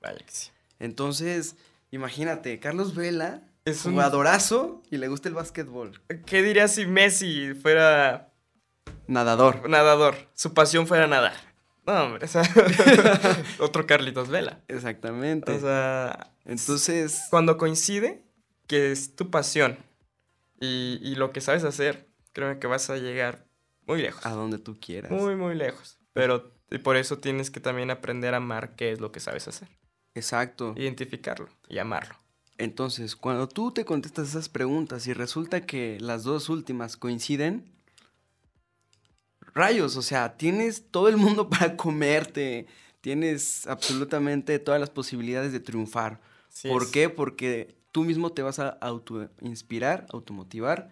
Vaya 0.00 0.18
que 0.18 0.30
sí. 0.30 0.50
Entonces, 0.78 1.56
imagínate, 1.90 2.60
Carlos 2.60 2.94
Vela 2.94 3.42
es 3.64 3.84
un 3.84 3.92
jugadorazo 3.92 4.82
y 4.90 4.96
le 4.98 5.08
gusta 5.08 5.28
el 5.28 5.34
básquetbol. 5.34 6.00
¿Qué 6.24 6.42
dirías 6.42 6.74
si 6.74 6.86
Messi 6.86 7.54
fuera... 7.54 8.32
Nadador. 9.06 9.68
Nadador. 9.68 10.14
Su 10.34 10.54
pasión 10.54 10.86
fuera 10.86 11.06
nadar. 11.06 11.47
No, 11.88 12.04
hombre, 12.04 12.26
o 12.26 12.28
sea, 12.28 12.42
otro 13.60 13.86
Carlitos 13.86 14.28
Vela. 14.28 14.62
Exactamente. 14.68 15.52
O 15.52 15.58
sea, 15.58 16.34
entonces... 16.44 17.22
Cuando 17.30 17.56
coincide 17.56 18.26
que 18.66 18.92
es 18.92 19.16
tu 19.16 19.30
pasión 19.30 19.78
y, 20.60 21.00
y 21.02 21.14
lo 21.14 21.32
que 21.32 21.40
sabes 21.40 21.64
hacer, 21.64 22.10
creo 22.34 22.60
que 22.60 22.66
vas 22.66 22.90
a 22.90 22.98
llegar 22.98 23.46
muy 23.86 24.02
lejos. 24.02 24.26
A 24.26 24.32
donde 24.32 24.58
tú 24.58 24.78
quieras. 24.78 25.10
Muy, 25.10 25.34
muy 25.34 25.54
lejos. 25.54 25.98
Pero 26.12 26.52
por 26.84 26.96
eso 26.96 27.16
tienes 27.16 27.50
que 27.50 27.60
también 27.60 27.90
aprender 27.90 28.34
a 28.34 28.36
amar 28.36 28.76
qué 28.76 28.92
es 28.92 29.00
lo 29.00 29.10
que 29.10 29.20
sabes 29.20 29.48
hacer. 29.48 29.68
Exacto. 30.14 30.74
Identificarlo 30.76 31.48
y 31.70 31.78
amarlo. 31.78 32.16
Entonces, 32.58 33.16
cuando 33.16 33.48
tú 33.48 33.72
te 33.72 33.86
contestas 33.86 34.28
esas 34.28 34.50
preguntas 34.50 35.06
y 35.06 35.14
resulta 35.14 35.62
que 35.64 35.96
las 36.00 36.24
dos 36.24 36.50
últimas 36.50 36.98
coinciden, 36.98 37.77
rayos, 39.58 39.96
o 39.96 40.02
sea, 40.02 40.36
tienes 40.36 40.84
todo 40.90 41.08
el 41.08 41.16
mundo 41.16 41.50
para 41.50 41.76
comerte, 41.76 42.66
tienes 43.00 43.66
absolutamente 43.66 44.58
todas 44.58 44.80
las 44.80 44.90
posibilidades 44.90 45.52
de 45.52 45.60
triunfar. 45.60 46.20
¿Por 46.62 46.90
qué? 46.90 47.08
Porque 47.08 47.76
tú 47.92 48.04
mismo 48.04 48.32
te 48.32 48.42
vas 48.42 48.58
a 48.58 48.68
autoinspirar, 48.68 50.06
automotivar 50.10 50.90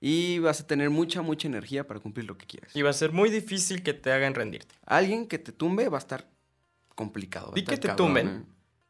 y 0.00 0.38
vas 0.38 0.60
a 0.60 0.66
tener 0.66 0.90
mucha, 0.90 1.22
mucha 1.22 1.48
energía 1.48 1.86
para 1.86 2.00
cumplir 2.00 2.26
lo 2.26 2.36
que 2.36 2.46
quieres. 2.46 2.74
Y 2.74 2.82
va 2.82 2.90
a 2.90 2.94
ser 2.94 3.12
muy 3.12 3.30
difícil 3.30 3.82
que 3.82 3.94
te 3.94 4.12
hagan 4.12 4.34
rendirte. 4.34 4.74
Alguien 4.86 5.26
que 5.26 5.38
te 5.38 5.52
tumbe 5.52 5.88
va 5.88 5.98
a 5.98 6.00
estar 6.00 6.28
complicado. 6.94 7.52
Y 7.54 7.62
que 7.62 7.76
te 7.76 7.94
tumben, 7.94 8.28
¿eh? 8.28 8.42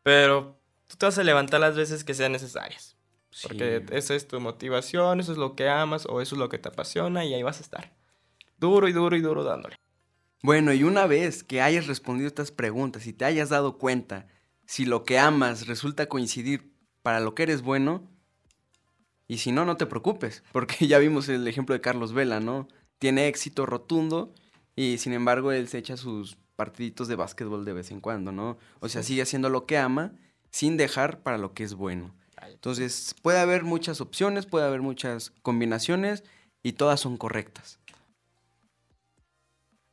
pero 0.02 0.58
tú 0.86 0.96
te 0.96 1.06
vas 1.06 1.18
a 1.18 1.24
levantar 1.24 1.60
las 1.60 1.76
veces 1.76 2.04
que 2.04 2.14
sean 2.14 2.32
necesarias. 2.32 2.96
Porque 3.42 3.84
esa 3.92 4.14
es 4.14 4.26
tu 4.26 4.40
motivación, 4.40 5.20
eso 5.20 5.32
es 5.32 5.38
lo 5.38 5.54
que 5.54 5.68
amas 5.68 6.06
o 6.06 6.20
eso 6.20 6.34
es 6.34 6.38
lo 6.38 6.48
que 6.48 6.58
te 6.58 6.68
apasiona 6.68 7.24
y 7.24 7.34
ahí 7.34 7.42
vas 7.42 7.58
a 7.58 7.62
estar. 7.62 7.92
Duro 8.58 8.88
y 8.88 8.92
duro 8.92 9.16
y 9.16 9.20
duro 9.20 9.44
dándole. 9.44 9.76
Bueno, 10.42 10.72
y 10.72 10.84
una 10.84 11.06
vez 11.06 11.42
que 11.42 11.62
hayas 11.62 11.86
respondido 11.86 12.28
estas 12.28 12.52
preguntas 12.52 13.06
y 13.06 13.12
te 13.12 13.24
hayas 13.24 13.48
dado 13.48 13.78
cuenta 13.78 14.26
si 14.66 14.84
lo 14.84 15.04
que 15.04 15.18
amas 15.18 15.66
resulta 15.66 16.06
coincidir 16.06 16.72
para 17.02 17.20
lo 17.20 17.34
que 17.34 17.44
eres 17.44 17.62
bueno, 17.62 18.08
y 19.26 19.38
si 19.38 19.52
no, 19.52 19.64
no 19.64 19.76
te 19.76 19.86
preocupes, 19.86 20.42
porque 20.52 20.86
ya 20.86 20.98
vimos 20.98 21.28
el 21.28 21.46
ejemplo 21.46 21.74
de 21.74 21.80
Carlos 21.80 22.12
Vela, 22.12 22.40
¿no? 22.40 22.68
Tiene 22.98 23.28
éxito 23.28 23.66
rotundo 23.66 24.32
y 24.74 24.98
sin 24.98 25.12
embargo 25.12 25.52
él 25.52 25.68
se 25.68 25.78
echa 25.78 25.96
sus 25.96 26.36
partiditos 26.56 27.08
de 27.08 27.16
básquetbol 27.16 27.64
de 27.64 27.72
vez 27.72 27.90
en 27.90 28.00
cuando, 28.00 28.32
¿no? 28.32 28.58
O 28.80 28.88
sea, 28.88 29.02
sigue 29.02 29.22
haciendo 29.22 29.50
lo 29.50 29.66
que 29.66 29.78
ama 29.78 30.12
sin 30.50 30.76
dejar 30.76 31.22
para 31.22 31.38
lo 31.38 31.52
que 31.52 31.62
es 31.62 31.74
bueno. 31.74 32.14
Entonces, 32.46 33.14
puede 33.22 33.38
haber 33.38 33.64
muchas 33.64 34.00
opciones, 34.00 34.46
puede 34.46 34.66
haber 34.66 34.80
muchas 34.80 35.30
combinaciones 35.42 36.24
y 36.62 36.72
todas 36.72 37.00
son 37.00 37.16
correctas. 37.16 37.77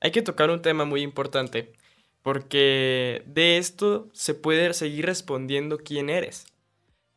Hay 0.05 0.11
que 0.11 0.21
tocar 0.21 0.51
un 0.51 0.61
tema 0.61 0.85
muy 0.85 1.01
importante, 1.01 1.73
porque 2.21 3.23
de 3.25 3.57
esto 3.57 4.07
se 4.13 4.35
puede 4.35 4.71
seguir 4.75 5.07
respondiendo 5.07 5.79
quién 5.79 6.11
eres. 6.11 6.45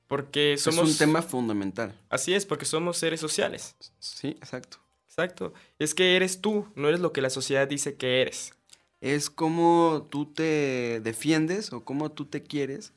Porque 0.06 0.56
somos... 0.56 0.88
Es 0.88 0.92
un 0.92 0.96
tema 0.96 1.20
fundamental. 1.20 1.94
Así 2.08 2.32
es, 2.32 2.46
porque 2.46 2.64
somos 2.64 2.96
seres 2.96 3.20
sociales. 3.20 3.76
Sí, 3.98 4.28
exacto. 4.28 4.78
Exacto. 5.06 5.52
Es 5.78 5.94
que 5.94 6.16
eres 6.16 6.40
tú, 6.40 6.66
no 6.76 6.88
eres 6.88 7.00
lo 7.00 7.12
que 7.12 7.20
la 7.20 7.28
sociedad 7.28 7.68
dice 7.68 7.96
que 7.96 8.22
eres. 8.22 8.54
Es 9.02 9.28
como 9.28 10.06
tú 10.08 10.24
te 10.24 11.00
defiendes 11.00 11.74
o 11.74 11.84
cómo 11.84 12.10
tú 12.10 12.24
te 12.24 12.42
quieres 12.42 12.94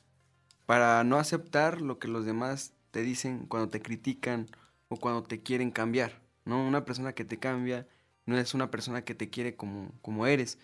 para 0.64 1.04
no 1.04 1.18
aceptar 1.18 1.82
lo 1.82 1.98
que 1.98 2.08
los 2.08 2.24
demás 2.24 2.72
te 2.92 3.02
dicen 3.02 3.44
cuando 3.46 3.68
te 3.68 3.82
critican 3.82 4.48
o 4.88 4.96
cuando 4.96 5.22
te 5.22 5.42
quieren 5.42 5.70
cambiar, 5.70 6.18
¿no? 6.46 6.66
Una 6.66 6.86
persona 6.86 7.12
que 7.12 7.26
te 7.26 7.36
cambia 7.36 7.86
no 8.26 8.38
es 8.38 8.54
una 8.54 8.70
persona 8.70 9.04
que 9.04 9.14
te 9.14 9.30
quiere 9.30 9.56
como, 9.56 9.92
como 10.02 10.26
eres. 10.26 10.58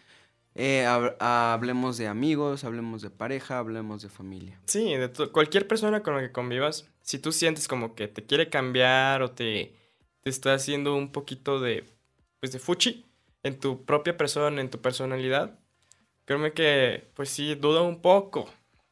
Eh, 0.55 0.87
hablemos 0.87 1.99
de 1.99 2.09
amigos, 2.09 2.65
hablemos 2.65 3.03
de 3.03 3.11
pareja, 3.11 3.59
hablemos 3.59 4.03
de 4.03 4.09
familia. 4.09 4.61
Sí, 4.67 4.95
de 4.95 5.11
cualquier 5.31 5.69
persona 5.69 6.03
con 6.03 6.15
la 6.15 6.21
que 6.21 6.33
convivas, 6.33 6.91
si 7.03 7.19
tú 7.19 7.31
sientes 7.31 7.69
como 7.69 7.95
que 7.95 8.09
te 8.09 8.25
quiere 8.25 8.49
cambiar 8.49 9.23
o 9.23 9.31
te, 9.31 9.75
te 10.21 10.31
está 10.31 10.55
haciendo 10.55 10.97
un 10.97 11.12
poquito 11.12 11.61
de, 11.61 11.85
pues 12.41 12.53
de 12.53 12.59
fuchi 12.59 13.07
en 13.45 13.59
tu 13.61 13.85
propia 13.85 14.17
persona, 14.17 14.61
en 14.61 14.71
tu 14.71 14.81
personalidad, 14.81 15.59
créeme 16.25 16.53
que, 16.53 17.11
pues 17.15 17.29
sí, 17.31 17.55
duda 17.55 17.83
un 17.83 18.03
poco 18.03 18.49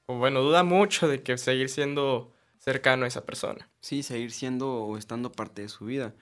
o 0.06 0.14
bueno, 0.18 0.40
duda 0.40 0.62
mucho 0.62 1.08
de 1.08 1.22
que 1.22 1.36
seguir 1.36 1.68
siendo 1.68 2.32
cercano 2.58 3.04
a 3.04 3.08
esa 3.08 3.26
persona. 3.26 3.68
Sí, 3.80 4.02
seguir 4.02 4.30
siendo 4.30 4.72
o 4.72 4.96
estando 4.96 5.32
parte 5.32 5.62
de 5.62 5.68
su 5.68 5.84
vida. 5.84 6.14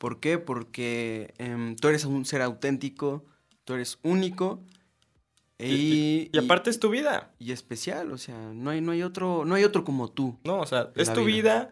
¿Por 0.00 0.18
qué? 0.18 0.38
Porque 0.38 1.34
em, 1.36 1.76
tú 1.76 1.88
eres 1.88 2.06
un 2.06 2.24
ser 2.24 2.40
auténtico, 2.40 3.22
tú 3.64 3.74
eres 3.74 3.98
único. 4.02 4.64
Y, 5.58 6.30
y, 6.32 6.38
aparte 6.38 6.70
es 6.70 6.80
tu 6.80 6.88
vida. 6.88 7.34
Y 7.38 7.52
especial, 7.52 8.10
o 8.10 8.16
sea, 8.16 8.34
no 8.54 8.70
hay, 8.70 8.80
no 8.80 8.92
hay, 8.92 9.02
otro, 9.02 9.44
no 9.44 9.56
hay 9.56 9.64
otro 9.64 9.84
como 9.84 10.08
tú. 10.08 10.38
No, 10.42 10.60
o 10.60 10.64
sea, 10.64 10.90
es 10.96 11.12
tu 11.12 11.24
vida. 11.24 11.70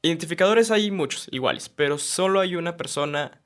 Identificadores 0.00 0.70
hay 0.70 0.92
muchos 0.92 1.26
iguales, 1.32 1.68
pero 1.68 1.98
solo 1.98 2.38
hay 2.38 2.54
una 2.54 2.76
persona 2.76 3.42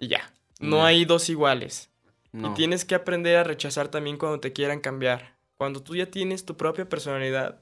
y 0.00 0.08
ya. 0.08 0.34
No, 0.58 0.84
hay 0.84 1.04
dos 1.04 1.28
iguales. 1.28 1.88
Y 2.32 2.48
tienes 2.54 2.84
que 2.84 2.96
aprender 2.96 3.36
a 3.36 3.44
rechazar 3.44 3.92
también 3.92 4.18
cuando 4.18 4.40
te 4.40 4.52
quieran 4.52 4.80
cambiar. 4.80 5.36
Cuando 5.56 5.84
tú 5.84 5.94
ya 5.94 6.06
tienes 6.10 6.44
tu 6.44 6.56
propia 6.56 6.88
personalidad 6.88 7.60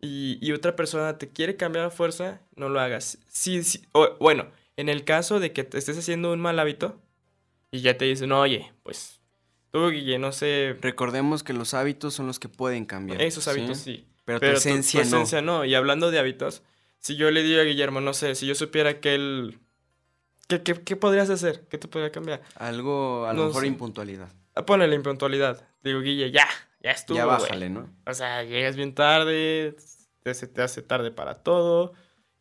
y, 0.00 0.50
otra 0.50 0.74
persona 0.74 1.18
te 1.18 1.28
quiere 1.28 1.54
cambiar 1.54 1.84
a 1.84 1.90
fuerza, 1.90 2.40
no 2.56 2.68
lo 2.68 2.80
hagas. 2.80 3.18
Sí, 3.28 3.62
sí, 3.62 3.80
bueno, 4.18 4.50
en 4.76 4.88
el 4.88 5.04
caso 5.04 5.40
de 5.40 5.52
que 5.52 5.64
te 5.64 5.78
estés 5.78 5.98
haciendo 5.98 6.32
un 6.32 6.40
mal 6.40 6.58
hábito 6.58 7.00
y 7.70 7.80
ya 7.80 7.96
te 7.96 8.04
dicen, 8.04 8.32
oye, 8.32 8.72
pues 8.82 9.20
tú, 9.70 9.90
Guille, 9.90 10.18
no 10.18 10.32
sé. 10.32 10.76
Recordemos 10.80 11.42
que 11.42 11.52
los 11.52 11.74
hábitos 11.74 12.14
son 12.14 12.26
los 12.26 12.38
que 12.38 12.48
pueden 12.48 12.84
cambiar. 12.84 13.20
Esos 13.22 13.46
hábitos 13.48 13.78
sí. 13.78 14.06
Pero, 14.24 14.40
tu 14.40 14.46
esencia, 14.46 15.00
tu, 15.02 15.06
esencia 15.06 15.42
no. 15.42 15.64
Y 15.64 15.74
hablando 15.74 16.10
de 16.10 16.18
hábitos, 16.18 16.62
si 16.98 17.16
yo 17.16 17.30
le 17.30 17.42
digo 17.42 17.60
a 17.60 17.64
Guillermo, 17.64 18.00
no 18.00 18.14
sé, 18.14 18.34
si 18.34 18.46
yo 18.46 18.54
supiera 18.54 19.00
que 19.00 19.14
él. 19.14 19.58
¿Qué, 20.48 20.62
qué, 20.62 20.96
podrías 20.96 21.30
hacer? 21.30 21.66
¿Qué 21.68 21.78
te 21.78 21.86
podría 21.86 22.10
cambiar? 22.10 22.42
Algo, 22.56 23.26
a 23.26 23.32
lo 23.32 23.46
mejor 23.46 23.64
impuntualidad. 23.64 24.32
Ah, 24.56 24.66
ponle 24.66 24.92
impuntualidad. 24.92 25.64
Digo, 25.84 26.00
Guille, 26.00 26.32
ya, 26.32 26.48
ya 26.82 26.90
estuvo. 26.90 27.16
Ya 27.16 27.24
bájale, 27.24 27.70
¿no? 27.70 27.88
O 28.04 28.14
sea, 28.14 28.42
llegas 28.42 28.74
bien 28.74 28.94
tarde, 28.94 29.76
se 30.24 30.46
te 30.48 30.62
hace 30.62 30.82
tarde 30.82 31.12
para 31.12 31.42
todo 31.42 31.92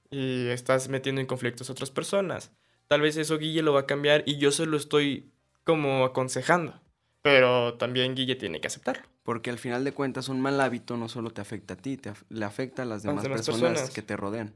y 0.10 0.48
estás 0.48 0.90
metiendo 0.90 1.22
en 1.22 1.28
conflictos 1.28 1.70
a 1.70 1.74
otras 1.74 1.92
personas. 1.92 2.52
Tal 2.88 3.02
vez 3.02 3.18
eso 3.18 3.38
Guille 3.38 3.62
lo 3.62 3.74
va 3.74 3.82
a 3.82 3.86
cambiar 3.86 4.24
y 4.26 4.38
yo 4.38 4.52
se 4.52 4.66
lo 4.66 4.78
estoy 4.78 5.32
como 5.64 6.04
aconsejando. 6.04 6.80
Pero 7.22 7.76
también 7.76 8.16
Guille 8.16 8.36
tiene 8.36 8.62
que 8.62 8.68
aceptarlo. 8.68 9.04
Porque 9.24 9.50
al 9.50 9.60
final 9.60 9.84
de 9.84 9.92
cuentas 9.92 10.30
un 10.30 10.42
mal 10.42 10.60
hábito 10.60 10.98
no 10.98 11.10
solo 11.10 11.30
te 11.30 11.42
afecta 11.42 11.76
a 11.76 11.78
ti, 11.78 11.98
te 11.98 12.14
le 12.30 12.46
afecta 12.46 12.84
a 12.84 12.86
las 12.86 13.04
demás, 13.04 13.28
personas, 13.28 13.92
que 13.92 14.02
te 14.02 14.18
rodean. 14.18 14.56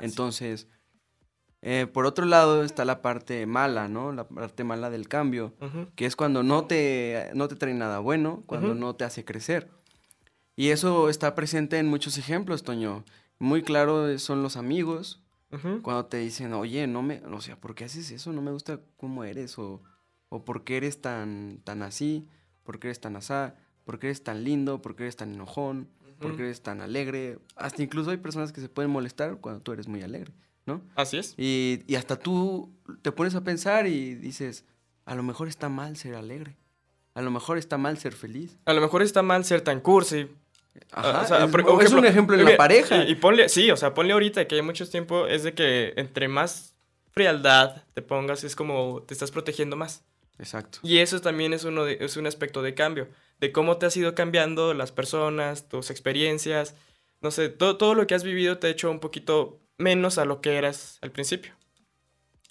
Entonces, 0.00 0.66
eh, 1.62 1.86
por 1.86 2.06
otro 2.06 2.24
lado 2.24 2.64
está 2.64 2.84
la 2.84 3.02
parte 3.02 3.46
mala, 3.46 3.86
¿no? 3.86 4.12
La 4.12 4.26
parte 4.26 4.64
mala 4.64 4.90
del 4.90 5.06
cambio, 5.06 5.54
que 5.94 6.06
es 6.06 6.16
cuando 6.16 6.42
no 6.42 6.64
te, 6.64 7.30
no 7.34 7.46
te 7.46 7.54
trae 7.54 7.74
nada 7.74 7.98
bueno, 8.00 8.42
cuando 8.46 8.74
no 8.74 8.96
te 8.96 9.04
hace 9.04 9.24
crecer. 9.24 9.68
Y 10.56 10.70
eso 10.70 11.08
está 11.08 11.34
presente 11.34 11.78
en 11.78 11.86
muchos 11.86 12.18
ejemplos, 12.18 12.64
Toño. 12.64 13.04
Muy 13.40 13.62
claro 13.62 14.16
son 14.20 14.42
los 14.44 14.56
amigos, 14.56 15.20
cuando 15.82 16.06
te 16.06 16.18
dicen, 16.18 16.52
oye, 16.52 16.86
no 16.86 17.02
me, 17.02 17.20
o 17.26 17.40
sea, 17.40 17.56
¿por 17.56 17.74
qué 17.74 17.84
haces 17.84 18.12
eso? 18.12 18.32
No 18.32 18.40
me 18.40 18.52
gusta 18.52 18.78
cómo 18.96 19.24
eres, 19.24 19.58
o, 19.58 19.82
o 20.28 20.44
por 20.44 20.62
qué 20.62 20.76
eres 20.76 21.00
tan, 21.00 21.58
tan 21.64 21.82
así, 21.82 22.28
por 22.62 22.78
qué 22.78 22.86
eres 22.86 23.00
tan 23.00 23.16
asá, 23.16 23.56
por 23.84 23.98
qué 23.98 24.06
eres 24.06 24.22
tan 24.22 24.44
lindo, 24.44 24.80
por 24.80 24.94
qué 24.94 25.02
eres 25.02 25.16
tan 25.16 25.34
enojón. 25.34 25.88
¿Por 26.20 26.36
qué 26.36 26.42
eres 26.42 26.60
tan 26.60 26.82
alegre? 26.82 27.38
Hasta 27.56 27.82
incluso 27.82 28.10
hay 28.10 28.18
personas 28.18 28.52
que 28.52 28.60
se 28.60 28.68
pueden 28.68 28.90
molestar 28.90 29.38
cuando 29.38 29.62
tú 29.62 29.72
eres 29.72 29.88
muy 29.88 30.02
alegre, 30.02 30.34
¿no? 30.66 30.82
Así 30.94 31.16
es. 31.16 31.34
Y, 31.38 31.82
y 31.86 31.94
hasta 31.94 32.18
tú 32.18 32.70
te 33.00 33.10
pones 33.10 33.34
a 33.34 33.42
pensar 33.42 33.86
y 33.86 34.16
dices, 34.16 34.66
a 35.06 35.14
lo 35.14 35.22
mejor 35.22 35.48
está 35.48 35.70
mal 35.70 35.96
ser 35.96 36.14
alegre. 36.14 36.58
A 37.14 37.22
lo 37.22 37.30
mejor 37.30 37.56
está 37.56 37.78
mal 37.78 37.96
ser 37.96 38.12
feliz. 38.12 38.58
A 38.66 38.74
lo 38.74 38.82
mejor 38.82 39.00
está 39.00 39.22
mal 39.22 39.46
ser 39.46 39.62
tan 39.62 39.80
cursi. 39.80 40.28
Ajá, 40.92 41.22
O 41.22 41.26
sea, 41.26 41.44
es, 41.44 41.50
por- 41.50 41.60
es 41.60 41.66
ejemplo, 41.68 41.98
un 41.98 42.06
ejemplo 42.06 42.36
mira, 42.36 42.50
la 42.50 42.56
pareja. 42.56 43.04
Y, 43.04 43.12
y 43.12 43.14
ponle, 43.16 43.48
sí, 43.48 43.70
o 43.70 43.76
sea, 43.76 43.94
ponle 43.94 44.12
ahorita 44.12 44.46
que 44.46 44.56
hay 44.56 44.62
mucho 44.62 44.88
tiempo, 44.88 45.26
es 45.26 45.42
de 45.42 45.54
que 45.54 45.92
entre 45.96 46.28
más 46.28 46.74
frialdad 47.12 47.84
te 47.94 48.02
pongas, 48.02 48.44
es 48.44 48.54
como 48.56 49.02
te 49.06 49.14
estás 49.14 49.30
protegiendo 49.30 49.76
más. 49.76 50.04
Exacto. 50.38 50.78
Y 50.82 50.98
eso 50.98 51.20
también 51.20 51.52
es, 51.52 51.64
uno 51.64 51.84
de- 51.84 51.98
es 52.00 52.16
un 52.16 52.26
aspecto 52.26 52.62
de 52.62 52.74
cambio, 52.74 53.08
de 53.40 53.52
cómo 53.52 53.76
te 53.78 53.86
has 53.86 53.96
ido 53.96 54.14
cambiando 54.14 54.74
las 54.74 54.92
personas, 54.92 55.68
tus 55.68 55.90
experiencias, 55.90 56.74
no 57.20 57.30
sé, 57.30 57.48
todo, 57.50 57.76
todo 57.76 57.94
lo 57.94 58.06
que 58.06 58.14
has 58.14 58.24
vivido 58.24 58.58
te 58.58 58.68
ha 58.68 58.70
hecho 58.70 58.90
un 58.90 59.00
poquito 59.00 59.60
menos 59.76 60.18
a 60.18 60.24
lo 60.24 60.40
que 60.40 60.56
eras 60.56 60.98
al 61.02 61.10
principio. 61.10 61.52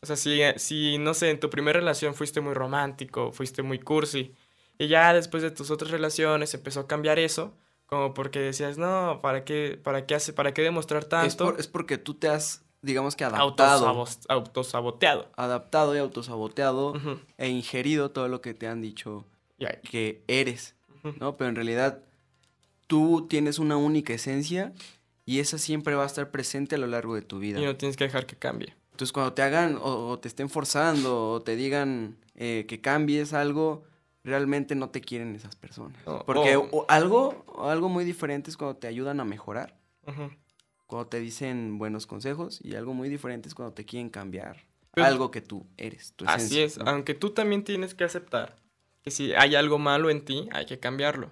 O 0.01 0.05
sea, 0.05 0.15
si, 0.15 0.39
si, 0.57 0.97
no 0.97 1.13
sé, 1.13 1.29
en 1.29 1.39
tu 1.39 1.49
primera 1.49 1.79
relación 1.79 2.13
fuiste 2.15 2.39
muy 2.41 2.53
romántico, 2.53 3.31
fuiste 3.31 3.63
muy 3.63 3.79
cursi, 3.79 4.33
y 4.77 4.87
ya 4.87 5.13
después 5.13 5.43
de 5.43 5.51
tus 5.51 5.71
otras 5.71 5.91
relaciones 5.91 6.53
empezó 6.53 6.81
a 6.81 6.87
cambiar 6.87 7.19
eso, 7.19 7.57
como 7.89 8.13
porque 8.13 8.39
decías, 8.39 8.77
no, 8.77 9.19
¿para 9.21 9.43
qué, 9.43 9.79
para 9.83 10.05
qué, 10.05 10.15
hace, 10.15 10.31
para 10.33 10.53
qué 10.53 10.61
demostrar 10.61 11.03
Es, 11.03 11.09
tanto? 11.09 11.45
por- 11.45 11.59
es 11.59 11.67
porque 11.67 11.97
tú 11.97 12.13
te 12.13 12.27
has, 12.29 12.63
digamos 12.81 13.15
que 13.15 13.23
adaptado. 13.23 13.87
Autosabos- 13.87 14.19
autosaboteado. 14.29 15.29
Adaptado 15.35 15.95
y 15.95 15.99
autosaboteado 15.99 16.91
Ujú. 16.91 17.19
e 17.37 17.49
ingerido 17.49 18.11
todo 18.11 18.27
lo 18.27 18.41
que 18.41 18.53
te 18.53 18.67
han 18.67 18.81
dicho 18.81 19.25
que 19.89 20.23
eres. 20.27 20.75
¿no? 21.19 21.35
Pero 21.37 21.49
en 21.49 21.55
realidad 21.55 22.03
tú 22.87 23.27
tienes 23.29 23.59
una 23.59 23.77
única 23.77 24.13
esencia 24.13 24.73
y 25.25 25.39
esa 25.39 25.57
siempre 25.57 25.95
va 25.95 26.03
a 26.03 26.07
estar 26.07 26.31
presente 26.31 26.75
a 26.75 26.77
lo 26.77 26.87
largo 26.87 27.15
de 27.15 27.21
tu 27.21 27.39
vida. 27.39 27.59
Y 27.59 27.65
no 27.65 27.75
tienes 27.75 27.95
que 27.97 28.03
dejar 28.05 28.25
que 28.25 28.35
cambie. 28.35 28.75
Entonces 28.91 29.13
cuando 29.13 29.33
te 29.33 29.41
hagan 29.41 29.77
o, 29.77 30.09
o 30.09 30.19
te 30.19 30.27
estén 30.27 30.49
forzando 30.49 31.31
o 31.31 31.41
te 31.41 31.55
digan 31.55 32.17
eh, 32.35 32.65
que 32.67 32.81
cambies 32.81 33.33
algo, 33.33 33.83
realmente 34.23 34.75
no 34.75 34.89
te 34.89 35.01
quieren 35.01 35.35
esas 35.35 35.55
personas. 35.55 35.97
O- 36.05 36.23
Porque 36.25 36.55
o- 36.57 36.67
o 36.71 36.85
algo, 36.89 37.43
o 37.47 37.69
algo 37.69 37.89
muy 37.89 38.05
diferente 38.05 38.49
es 38.49 38.57
cuando 38.57 38.77
te 38.77 38.87
ayudan 38.87 39.19
a 39.19 39.25
mejorar, 39.25 39.75
cuando 40.87 41.07
te 41.07 41.19
dicen 41.19 41.77
buenos 41.77 42.07
consejos 42.07 42.59
y 42.63 42.75
algo 42.75 42.93
muy 42.93 43.09
diferente 43.09 43.47
es 43.47 43.55
cuando 43.55 43.73
te 43.73 43.85
quieren 43.85 44.09
cambiar 44.09 44.65
Pero- 44.93 45.07
algo 45.07 45.31
que 45.31 45.41
tú 45.41 45.65
eres, 45.77 46.13
tu 46.13 46.25
Así 46.27 46.59
es, 46.61 46.77
¿no? 46.77 46.85
aunque 46.89 47.13
tú 47.13 47.29
también 47.31 47.63
tienes 47.63 47.93
que 47.93 48.03
aceptar 48.03 48.57
que 49.03 49.11
si 49.11 49.33
hay 49.33 49.55
algo 49.55 49.77
malo 49.79 50.09
en 50.09 50.25
ti, 50.25 50.49
hay 50.51 50.65
que 50.65 50.79
cambiarlo. 50.79 51.31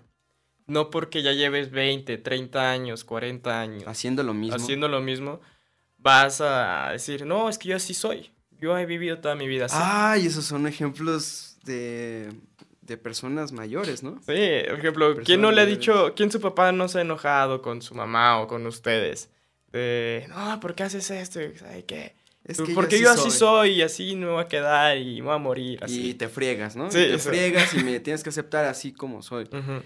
No 0.67 0.89
porque 0.89 1.21
ya 1.23 1.31
lleves 1.33 1.71
20, 1.71 2.17
30 2.17 2.71
años, 2.71 3.03
40 3.03 3.59
años 3.61 3.83
Haciendo 3.87 4.21
lo 4.23 4.33
mismo. 4.33 4.55
haciendo 4.57 4.87
lo 4.87 5.01
mismo, 5.01 5.39
vas 5.97 6.39
a 6.41 6.89
decir, 6.91 7.25
no, 7.25 7.49
es 7.49 7.57
que 7.57 7.69
yo 7.69 7.75
así 7.75 7.93
soy. 7.93 8.31
Yo 8.59 8.77
he 8.77 8.85
vivido 8.85 9.19
toda 9.19 9.35
mi 9.35 9.47
vida 9.47 9.65
así. 9.65 9.75
Ay, 9.79 10.25
esos 10.27 10.45
son 10.45 10.67
ejemplos 10.67 11.57
de, 11.63 12.31
de 12.87 12.97
personas 12.97 13.51
mayores, 13.51 14.01
¿no? 14.01 14.15
Sí, 14.25 14.61
por 14.69 14.79
ejemplo, 14.79 15.15
¿quién 15.23 15.41
no 15.41 15.49
Personas 15.49 15.55
le 15.55 15.61
ha 15.61 15.65
mayores. 15.65 15.77
dicho, 15.79 16.13
quién 16.15 16.31
su 16.31 16.39
papá 16.41 16.71
no 16.71 16.87
se 16.87 16.99
ha 16.99 17.01
enojado 17.01 17.61
con 17.61 17.81
su 17.81 17.93
mamá 17.93 18.39
o 18.41 18.47
con 18.47 18.65
ustedes? 18.65 19.29
De, 19.71 20.25
no, 20.29 20.59
¿por 20.59 20.73
qué 20.73 20.83
haces 20.83 21.11
esto? 21.11 21.39
¿Sabe 21.57 21.83
qué? 21.85 22.15
Es 22.45 22.61
que 22.61 22.73
Porque 22.73 22.97
yo 22.99 23.11
así 23.11 23.29
soy. 23.29 23.71
y 23.71 23.81
así 23.81 24.15
me 24.15 24.27
voy 24.27 24.41
a 24.41 24.47
quedar 24.47 24.97
y 24.97 25.15
me 25.21 25.27
voy 25.27 25.35
a 25.35 25.37
morir 25.37 25.83
así. 25.83 26.11
Y 26.11 26.13
te 26.13 26.29
friegas, 26.29 26.77
¿no? 26.77 26.89
Sí, 26.89 26.99
Y 26.99 27.07
te 27.09 27.15
eso. 27.15 27.29
friegas 27.29 27.73
y 27.73 27.83
me 27.83 27.99
tienes 27.99 28.23
que 28.23 28.29
aceptar 28.29 28.63
así 28.65 28.93
como 28.93 29.21
soy. 29.21 29.43
Ujú. 29.51 29.81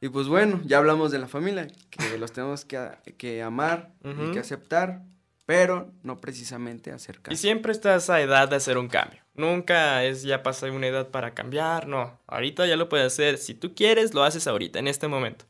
Y 0.00 0.08
pues 0.08 0.26
bueno, 0.26 0.60
ya 0.64 0.78
hablamos 0.78 1.10
de 1.12 1.18
la 1.18 1.28
familia, 1.28 1.68
que 1.90 2.16
los 2.18 2.32
tenemos 2.32 2.64
que, 2.64 2.88
que 3.18 3.42
amar 3.42 3.90
y 4.02 4.08
Ujú. 4.08 4.32
que 4.32 4.38
aceptar, 4.38 5.02
pero 5.44 5.92
no 6.02 6.16
precisamente 6.18 6.90
hacer 6.90 7.20
Y 7.30 7.36
siempre 7.36 7.72
está 7.72 7.94
esa 7.94 8.18
edad 8.22 8.48
de 8.48 8.56
hacer 8.56 8.78
un 8.78 8.88
cambio. 8.88 9.20
Nunca 9.36 10.04
es 10.04 10.22
ya 10.22 10.42
pasar 10.42 10.70
una 10.70 10.86
edad 10.86 11.10
para 11.10 11.34
cambiar, 11.34 11.86
no. 11.86 12.18
Ahorita 12.26 12.66
ya 12.66 12.76
lo 12.76 12.88
puedes 12.88 13.06
hacer. 13.06 13.38
Si 13.38 13.54
tú 13.54 13.74
quieres, 13.74 14.14
lo 14.14 14.22
haces 14.22 14.46
ahorita, 14.46 14.78
en 14.78 14.88
este 14.88 15.08
momento. 15.08 15.44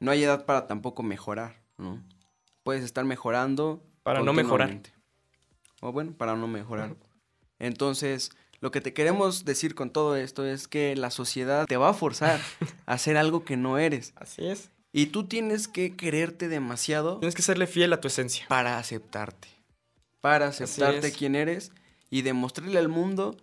No 0.00 0.10
hay 0.10 0.24
edad 0.24 0.44
para 0.44 0.66
tampoco 0.66 1.02
mejorar, 1.02 1.62
¿no? 1.78 2.02
Puedes 2.62 2.84
estar 2.84 3.04
mejorando. 3.04 3.82
Para 4.02 4.22
no 4.22 4.32
mejorar. 4.32 4.80
O 5.80 5.92
bueno, 5.92 6.12
para 6.16 6.34
no 6.34 6.48
mejorar. 6.48 6.96
Entonces, 7.58 8.30
lo 8.60 8.70
que 8.70 8.80
te 8.80 8.92
queremos 8.92 9.44
decir 9.44 9.74
con 9.74 9.90
todo 9.90 10.16
esto 10.16 10.44
es 10.44 10.68
que 10.68 10.96
la 10.96 11.10
sociedad 11.10 11.66
te 11.66 11.76
va 11.76 11.90
a 11.90 11.94
forzar 11.94 12.40
a 12.86 12.92
hacer 12.94 13.16
algo 13.16 13.44
que 13.44 13.56
no 13.56 13.78
eres. 13.78 14.12
Así 14.16 14.46
es. 14.46 14.70
Y 14.92 15.06
tú 15.06 15.26
tienes 15.26 15.66
que 15.68 15.96
quererte 15.96 16.48
demasiado 16.48 17.18
Tienes 17.18 17.34
que 17.34 17.42
serle 17.42 17.66
fiel 17.66 17.92
a 17.92 18.00
tu 18.00 18.08
esencia. 18.08 18.46
para 18.48 18.78
aceptarte. 18.78 19.48
Para 20.20 20.48
aceptarte 20.48 21.12
quién 21.12 21.34
eres 21.34 21.72
y 22.14 22.22
demostrarle 22.22 22.78
al 22.78 22.86
mundo 22.86 23.36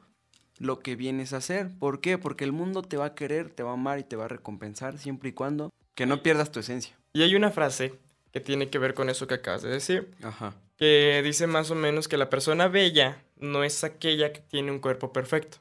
lo 0.57 0.79
que 0.79 0.95
vienes 0.95 1.33
a 1.33 1.37
hacer. 1.37 1.77
¿Por 1.77 1.99
qué? 1.99 2.17
Porque 2.17 2.45
el 2.45 2.53
mundo 2.53 2.83
te 2.83 2.95
va 2.95 3.07
a 3.07 3.15
querer, 3.15 3.49
te 3.49 3.63
va 3.63 3.71
a 3.71 3.73
amar 3.73 3.99
y 3.99 4.05
te 4.05 4.15
va 4.15 4.23
a 4.23 4.27
recompensar 4.29 4.97
siempre 4.97 5.27
y 5.27 5.33
cuando 5.33 5.73
que 5.93 6.05
no 6.05 6.23
pierdas 6.23 6.53
tu 6.53 6.61
esencia. 6.61 6.97
Y 7.11 7.23
hay 7.23 7.35
una 7.35 7.51
frase 7.51 7.93
que 8.31 8.39
tiene 8.39 8.69
que 8.69 8.79
ver 8.79 8.93
con 8.93 9.09
eso 9.09 9.27
que 9.27 9.33
acabas 9.33 9.61
de 9.61 9.71
decir. 9.71 10.09
Ajá. 10.23 10.55
Que 10.77 11.21
dice 11.21 11.47
más 11.47 11.69
o 11.69 11.75
menos 11.75 12.07
que 12.07 12.15
la 12.15 12.29
persona 12.29 12.69
bella 12.69 13.21
no 13.35 13.65
es 13.65 13.83
aquella 13.83 14.31
que 14.31 14.39
tiene 14.39 14.71
un 14.71 14.79
cuerpo 14.79 15.11
perfecto. 15.11 15.57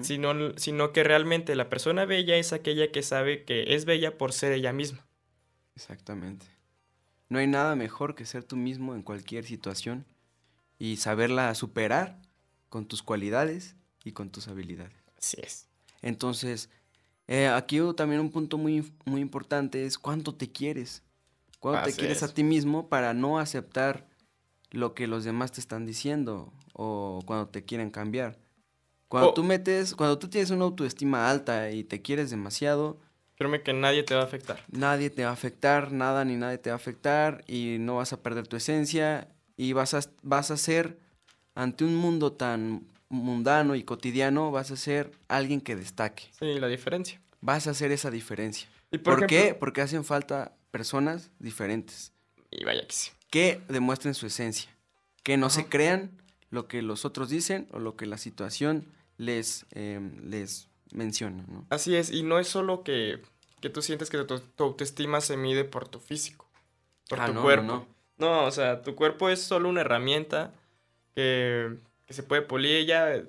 Sino, 0.00 0.58
sino 0.58 0.92
que 0.92 1.04
realmente 1.04 1.54
la 1.54 1.68
persona 1.68 2.06
bella 2.06 2.34
es 2.34 2.52
aquella 2.52 2.90
que 2.90 3.04
sabe 3.04 3.44
que 3.44 3.76
es 3.76 3.84
bella 3.84 4.18
por 4.18 4.32
ser 4.32 4.50
ella 4.50 4.72
misma. 4.72 5.06
Exactamente. 5.76 6.46
No 7.28 7.38
hay 7.38 7.46
nada 7.46 7.76
mejor 7.76 8.16
que 8.16 8.26
ser 8.26 8.42
tú 8.42 8.56
mismo 8.56 8.96
en 8.96 9.02
cualquier 9.02 9.44
situación 9.44 10.06
y 10.78 10.96
saberla 10.96 11.54
superar 11.54 12.20
con 12.68 12.86
tus 12.86 13.02
cualidades 13.02 13.76
y 14.04 14.12
con 14.12 14.30
tus 14.30 14.48
habilidades. 14.48 14.92
Así 15.18 15.36
es. 15.42 15.68
Entonces, 16.02 16.70
eh, 17.26 17.48
aquí 17.48 17.80
también 17.96 18.20
un 18.20 18.30
punto 18.30 18.58
muy, 18.58 18.92
muy 19.04 19.20
importante 19.20 19.84
es 19.86 19.98
cuánto 19.98 20.34
te 20.34 20.50
quieres. 20.52 21.02
Cuánto 21.58 21.90
te 21.90 21.96
quieres 21.96 22.22
a 22.22 22.32
ti 22.32 22.44
mismo 22.44 22.88
para 22.88 23.14
no 23.14 23.38
aceptar 23.38 24.06
lo 24.70 24.94
que 24.94 25.06
los 25.06 25.24
demás 25.24 25.52
te 25.52 25.60
están 25.60 25.86
diciendo 25.86 26.52
o 26.74 27.22
cuando 27.26 27.48
te 27.48 27.64
quieren 27.64 27.90
cambiar. 27.90 28.38
Cuando 29.08 29.30
O- 29.30 29.34
tú 29.34 29.42
metes, 29.44 29.94
cuando 29.94 30.18
tú 30.18 30.28
tienes 30.28 30.50
una 30.50 30.64
autoestima 30.64 31.30
alta 31.30 31.70
y 31.70 31.82
te 31.84 32.02
quieres 32.02 32.30
demasiado, 32.30 33.00
Créeme 33.36 33.62
que 33.62 33.72
nadie 33.72 34.02
te 34.02 34.14
va 34.14 34.22
a 34.22 34.24
afectar. 34.24 34.64
nadie 34.68 35.10
te 35.10 35.24
va 35.24 35.30
a 35.30 35.32
afectar, 35.34 35.92
nada 35.92 36.24
ni 36.24 36.36
nadie 36.36 36.58
te 36.58 36.70
va 36.70 36.74
a 36.74 36.76
afectar 36.76 37.44
y 37.46 37.76
no 37.80 37.96
vas 37.96 38.12
a 38.12 38.22
perder 38.22 38.46
tu 38.48 38.56
esencia 38.56 39.28
y 39.56 39.72
vas 39.72 39.94
a, 39.94 40.00
vas 40.22 40.50
a 40.50 40.56
ser, 40.56 40.98
ante 41.54 41.84
un 41.84 41.96
mundo 41.96 42.32
tan 42.32 42.86
mundano 43.08 43.74
y 43.76 43.84
cotidiano, 43.84 44.50
vas 44.50 44.70
a 44.70 44.76
ser 44.76 45.12
alguien 45.28 45.60
que 45.60 45.76
destaque. 45.76 46.24
Sí, 46.38 46.58
la 46.58 46.66
diferencia. 46.68 47.20
Vas 47.40 47.66
a 47.66 47.70
hacer 47.70 47.92
esa 47.92 48.10
diferencia. 48.10 48.68
Y 48.90 48.98
¿Por, 48.98 49.18
por, 49.20 49.26
qué? 49.26 49.54
Porque 49.58 49.80
hacen 49.80 50.04
falta 50.04 50.52
personas 50.70 51.30
diferentes 51.38 52.12
Y 52.50 52.64
vaya 52.64 52.86
que 52.86 52.92
sí. 52.94 53.10
que 53.30 53.60
demuestren 53.68 54.14
su 54.14 54.26
esencia, 54.26 54.70
que 55.22 55.36
no 55.36 55.50
se 55.50 55.66
crean 55.66 56.10
lo 56.50 56.68
que 56.68 56.82
los 56.82 57.04
otros 57.04 57.28
dicen 57.30 57.66
o 57.72 57.78
lo 57.78 57.96
que 57.96 58.06
la 58.06 58.18
situación 58.18 58.84
les, 59.18 59.66
em, 59.72 60.28
les 60.30 60.68
menciona, 60.92 61.44
¿no? 61.48 61.66
Así 61.70 61.96
es, 61.96 62.10
y 62.10 62.22
no 62.22 62.38
es 62.38 62.46
solo 62.48 62.82
que, 62.84 63.20
que 63.60 63.70
tú 63.70 63.82
sientes 63.82 64.10
que 64.10 64.22
tu, 64.24 64.38
tu 64.40 64.64
autoestima 64.64 65.20
se 65.20 65.36
mide 65.36 65.64
por 65.64 65.88
tu 65.88 65.98
físico, 66.00 66.48
por 67.08 67.20
Ah, 67.20 67.26
tu 67.26 67.34
no, 67.34 67.42
cuerpo. 67.42 67.64
no. 67.66 67.95
No, 68.18 68.44
o 68.44 68.50
sea, 68.50 68.82
tu 68.82 68.94
cuerpo 68.94 69.28
es 69.28 69.40
solo 69.42 69.68
una 69.68 69.82
herramienta 69.82 70.52
que, 71.14 71.76
que 72.06 72.14
se 72.14 72.22
puede 72.22 72.42
pulir 72.42 72.86
ya. 72.86 73.22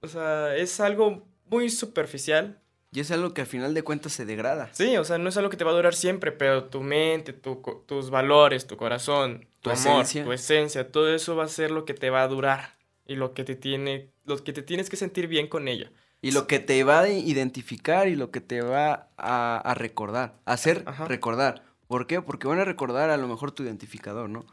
O 0.00 0.08
sea, 0.08 0.56
es 0.56 0.80
algo 0.80 1.26
muy 1.46 1.70
superficial. 1.70 2.58
Y 2.92 3.00
es 3.00 3.10
algo 3.10 3.34
que 3.34 3.42
al 3.42 3.46
final 3.46 3.74
de 3.74 3.82
cuentas 3.82 4.12
se 4.12 4.24
degrada. 4.24 4.70
Sí, 4.72 4.96
o 4.96 5.04
sea, 5.04 5.18
no 5.18 5.28
es 5.28 5.36
algo 5.36 5.50
que 5.50 5.56
te 5.56 5.64
va 5.64 5.72
a 5.72 5.74
durar 5.74 5.94
siempre, 5.94 6.32
pero 6.32 6.64
tu 6.64 6.80
mente, 6.82 7.32
tu 7.32 7.60
tus 7.86 8.10
valores, 8.10 8.66
tu 8.66 8.76
corazón, 8.76 9.40
tu, 9.60 9.70
Tu 9.70 9.70
amor, 9.70 10.02
esencia. 10.02 10.24
tu 10.24 10.32
esencia, 10.32 10.90
todo 10.90 11.14
eso 11.14 11.36
va 11.36 11.44
a 11.44 11.48
ser 11.48 11.70
lo 11.70 11.84
que 11.84 11.94
te 11.94 12.10
va 12.10 12.22
a 12.22 12.28
durar 12.28 12.76
y 13.06 13.16
lo 13.16 13.34
que 13.34 13.44
te 13.44 13.54
tiene, 13.54 14.10
lo 14.24 14.42
que 14.42 14.52
te 14.52 14.62
tienes 14.62 14.88
que 14.88 14.96
sentir 14.96 15.26
bien 15.28 15.46
con 15.48 15.68
ello. 15.68 15.88
Y 16.22 16.30
lo 16.30 16.46
que 16.46 16.58
te 16.58 16.82
va 16.84 17.00
a 17.00 17.08
identificar 17.08 18.08
y 18.08 18.16
lo 18.16 18.30
que 18.30 18.40
te 18.40 18.62
va 18.62 19.08
a, 19.18 19.58
a 19.58 19.74
recordar, 19.74 20.34
a 20.46 20.52
hacer 20.54 20.82
Ajá. 20.86 21.04
recordar. 21.06 21.62
¿Por 21.88 22.06
qué? 22.06 22.20
Porque 22.20 22.48
van 22.48 22.58
a 22.58 22.64
recordar 22.64 23.10
a 23.10 23.16
lo 23.16 23.28
mejor 23.28 23.52
tu 23.52 23.62
identificador, 23.62 24.28
¿no? 24.28 24.44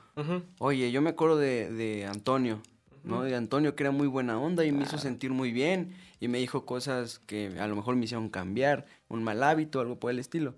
Oye, 0.60 0.92
yo 0.92 1.02
me 1.02 1.12
acuerdo 1.12 1.38
de, 1.38 1.72
de 1.72 2.06
Antonio, 2.06 2.62
¿no? 3.04 3.24
De 3.24 3.36
Antonio 3.36 3.76
que 3.76 3.84
era 3.84 3.92
muy 3.92 4.08
buena 4.08 4.40
onda 4.40 4.66
y 4.66 4.72
me 4.72 4.84
hizo 4.84 4.98
sentir 4.98 5.32
muy 5.32 5.52
bien 5.52 5.96
y 6.20 6.28
me 6.28 6.38
dijo 6.38 6.66
cosas 6.66 7.20
que 7.20 7.60
a 7.60 7.68
lo 7.68 7.76
mejor 7.76 7.96
me 7.96 8.06
hicieron 8.06 8.30
cambiar, 8.30 8.86
un 9.10 9.24
mal 9.24 9.44
hábito, 9.44 9.80
algo 9.80 10.00
por 10.00 10.12
el 10.12 10.20
estilo. 10.20 10.56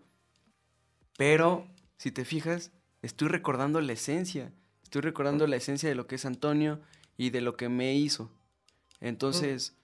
Pero, 1.17 1.65
si 1.97 2.11
te 2.11 2.25
fijas, 2.25 2.71
estoy 3.01 3.29
recordando 3.29 3.79
la 3.81 3.93
esencia, 3.93 4.51
estoy 4.83 5.01
recordando 5.01 5.47
la 5.47 5.55
esencia 5.55 5.87
de 5.87 5.95
lo 5.95 6.07
que 6.07 6.15
es 6.15 6.25
Antonio 6.25 6.81
y 7.17 7.29
de 7.29 7.41
lo 7.41 7.55
que 7.55 7.69
me 7.69 7.95
hizo. 7.95 8.29
Entonces, 8.99 9.77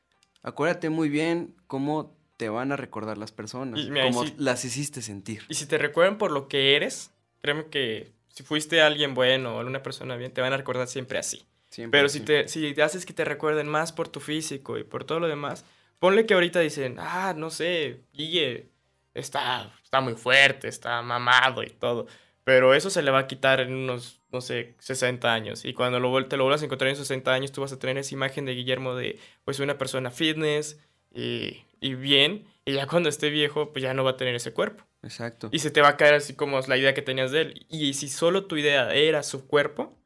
acuérdate 0.43 0.89
muy 0.89 1.09
bien 1.09 1.55
cómo 1.67 2.15
te 2.41 2.49
van 2.49 2.71
a 2.71 2.75
recordar 2.75 3.19
las 3.19 3.31
personas, 3.31 3.79
Y 3.79 3.91
mira, 3.91 4.07
y 4.07 4.09
como 4.11 4.25
si- 4.25 4.33
las 4.39 4.65
hiciste 4.65 5.03
sentir. 5.03 5.43
Y 5.47 5.53
si 5.53 5.67
te 5.67 5.77
recuerdan 5.77 6.17
por 6.17 6.31
lo 6.31 6.47
que 6.47 6.75
eres, 6.75 7.11
créeme 7.39 7.67
que 7.67 8.07
si 8.29 8.41
fuiste 8.41 8.81
alguien 8.81 9.13
bueno 9.13 9.55
o 9.55 9.59
alguna 9.59 9.83
persona 9.83 10.15
bien, 10.15 10.31
te 10.31 10.41
van 10.41 10.51
a 10.51 10.57
recordar 10.57 10.87
siempre 10.87 11.19
así. 11.19 11.45
Siempre 11.69 11.99
Pero 11.99 12.09
si 12.09 12.17
así. 12.17 12.25
te, 12.25 12.47
si 12.47 12.73
te 12.73 12.81
haces 12.81 13.05
que 13.05 13.13
te 13.13 13.25
recuerden 13.25 13.67
más 13.67 13.91
por 13.91 14.07
tu 14.07 14.19
físico 14.19 14.79
y 14.79 14.83
por 14.83 15.03
todo 15.03 15.19
lo 15.19 15.27
demás, 15.27 15.65
ponle 15.99 16.25
que 16.25 16.33
ahorita 16.33 16.59
dicen, 16.61 16.95
ah, 16.97 17.35
no 17.37 17.51
sé, 17.51 17.99
Guille 18.11 18.69
está, 19.13 19.71
está 19.83 20.01
muy 20.01 20.15
fuerte, 20.15 20.67
está 20.67 20.99
mamado 21.03 21.61
y 21.61 21.69
todo. 21.69 22.07
Pero 22.43 22.73
eso 22.73 22.89
se 22.89 23.03
le 23.03 23.11
va 23.11 23.19
a 23.19 23.27
quitar 23.27 23.59
en 23.59 23.71
unos, 23.71 24.19
no 24.31 24.41
sé, 24.41 24.73
60 24.79 25.31
años. 25.31 25.63
Y 25.63 25.73
cuando 25.75 25.99
lo, 25.99 26.25
te 26.27 26.37
lo 26.37 26.45
vuelvas 26.45 26.63
a 26.63 26.65
encontrar 26.65 26.89
en 26.89 26.95
60 26.95 27.31
años, 27.33 27.51
tú 27.51 27.61
vas 27.61 27.71
a 27.71 27.77
tener 27.77 27.99
esa 27.99 28.15
imagen 28.15 28.45
de 28.45 28.55
Guillermo 28.55 28.95
de, 28.95 29.19
pues, 29.45 29.59
una 29.59 29.77
persona 29.77 30.09
fitness 30.09 30.79
y, 31.13 31.65
y 31.81 31.95
bien. 31.95 32.45
Y 32.63 32.73
ya 32.73 32.87
cuando 32.87 33.09
esté 33.09 33.29
viejo, 33.29 33.73
pues 33.73 33.83
ya 33.83 33.93
no 33.93 34.05
va 34.05 34.11
a 34.11 34.17
tener 34.17 34.35
ese 34.35 34.53
cuerpo. 34.53 34.85
Exacto. 35.03 35.49
Y 35.51 35.59
se 35.59 35.71
te 35.71 35.81
va 35.81 35.89
a 35.89 35.97
caer 35.97 36.13
así 36.13 36.35
como 36.35 36.59
la 36.61 36.77
idea 36.77 36.93
que 36.93 37.01
tenías 37.01 37.31
de 37.31 37.41
él. 37.41 37.65
Y 37.69 37.95
si 37.95 38.07
solo 38.07 38.45
tu 38.45 38.55
idea 38.55 38.93
era 38.93 39.23
su 39.23 39.47
cuerpo, 39.47 39.97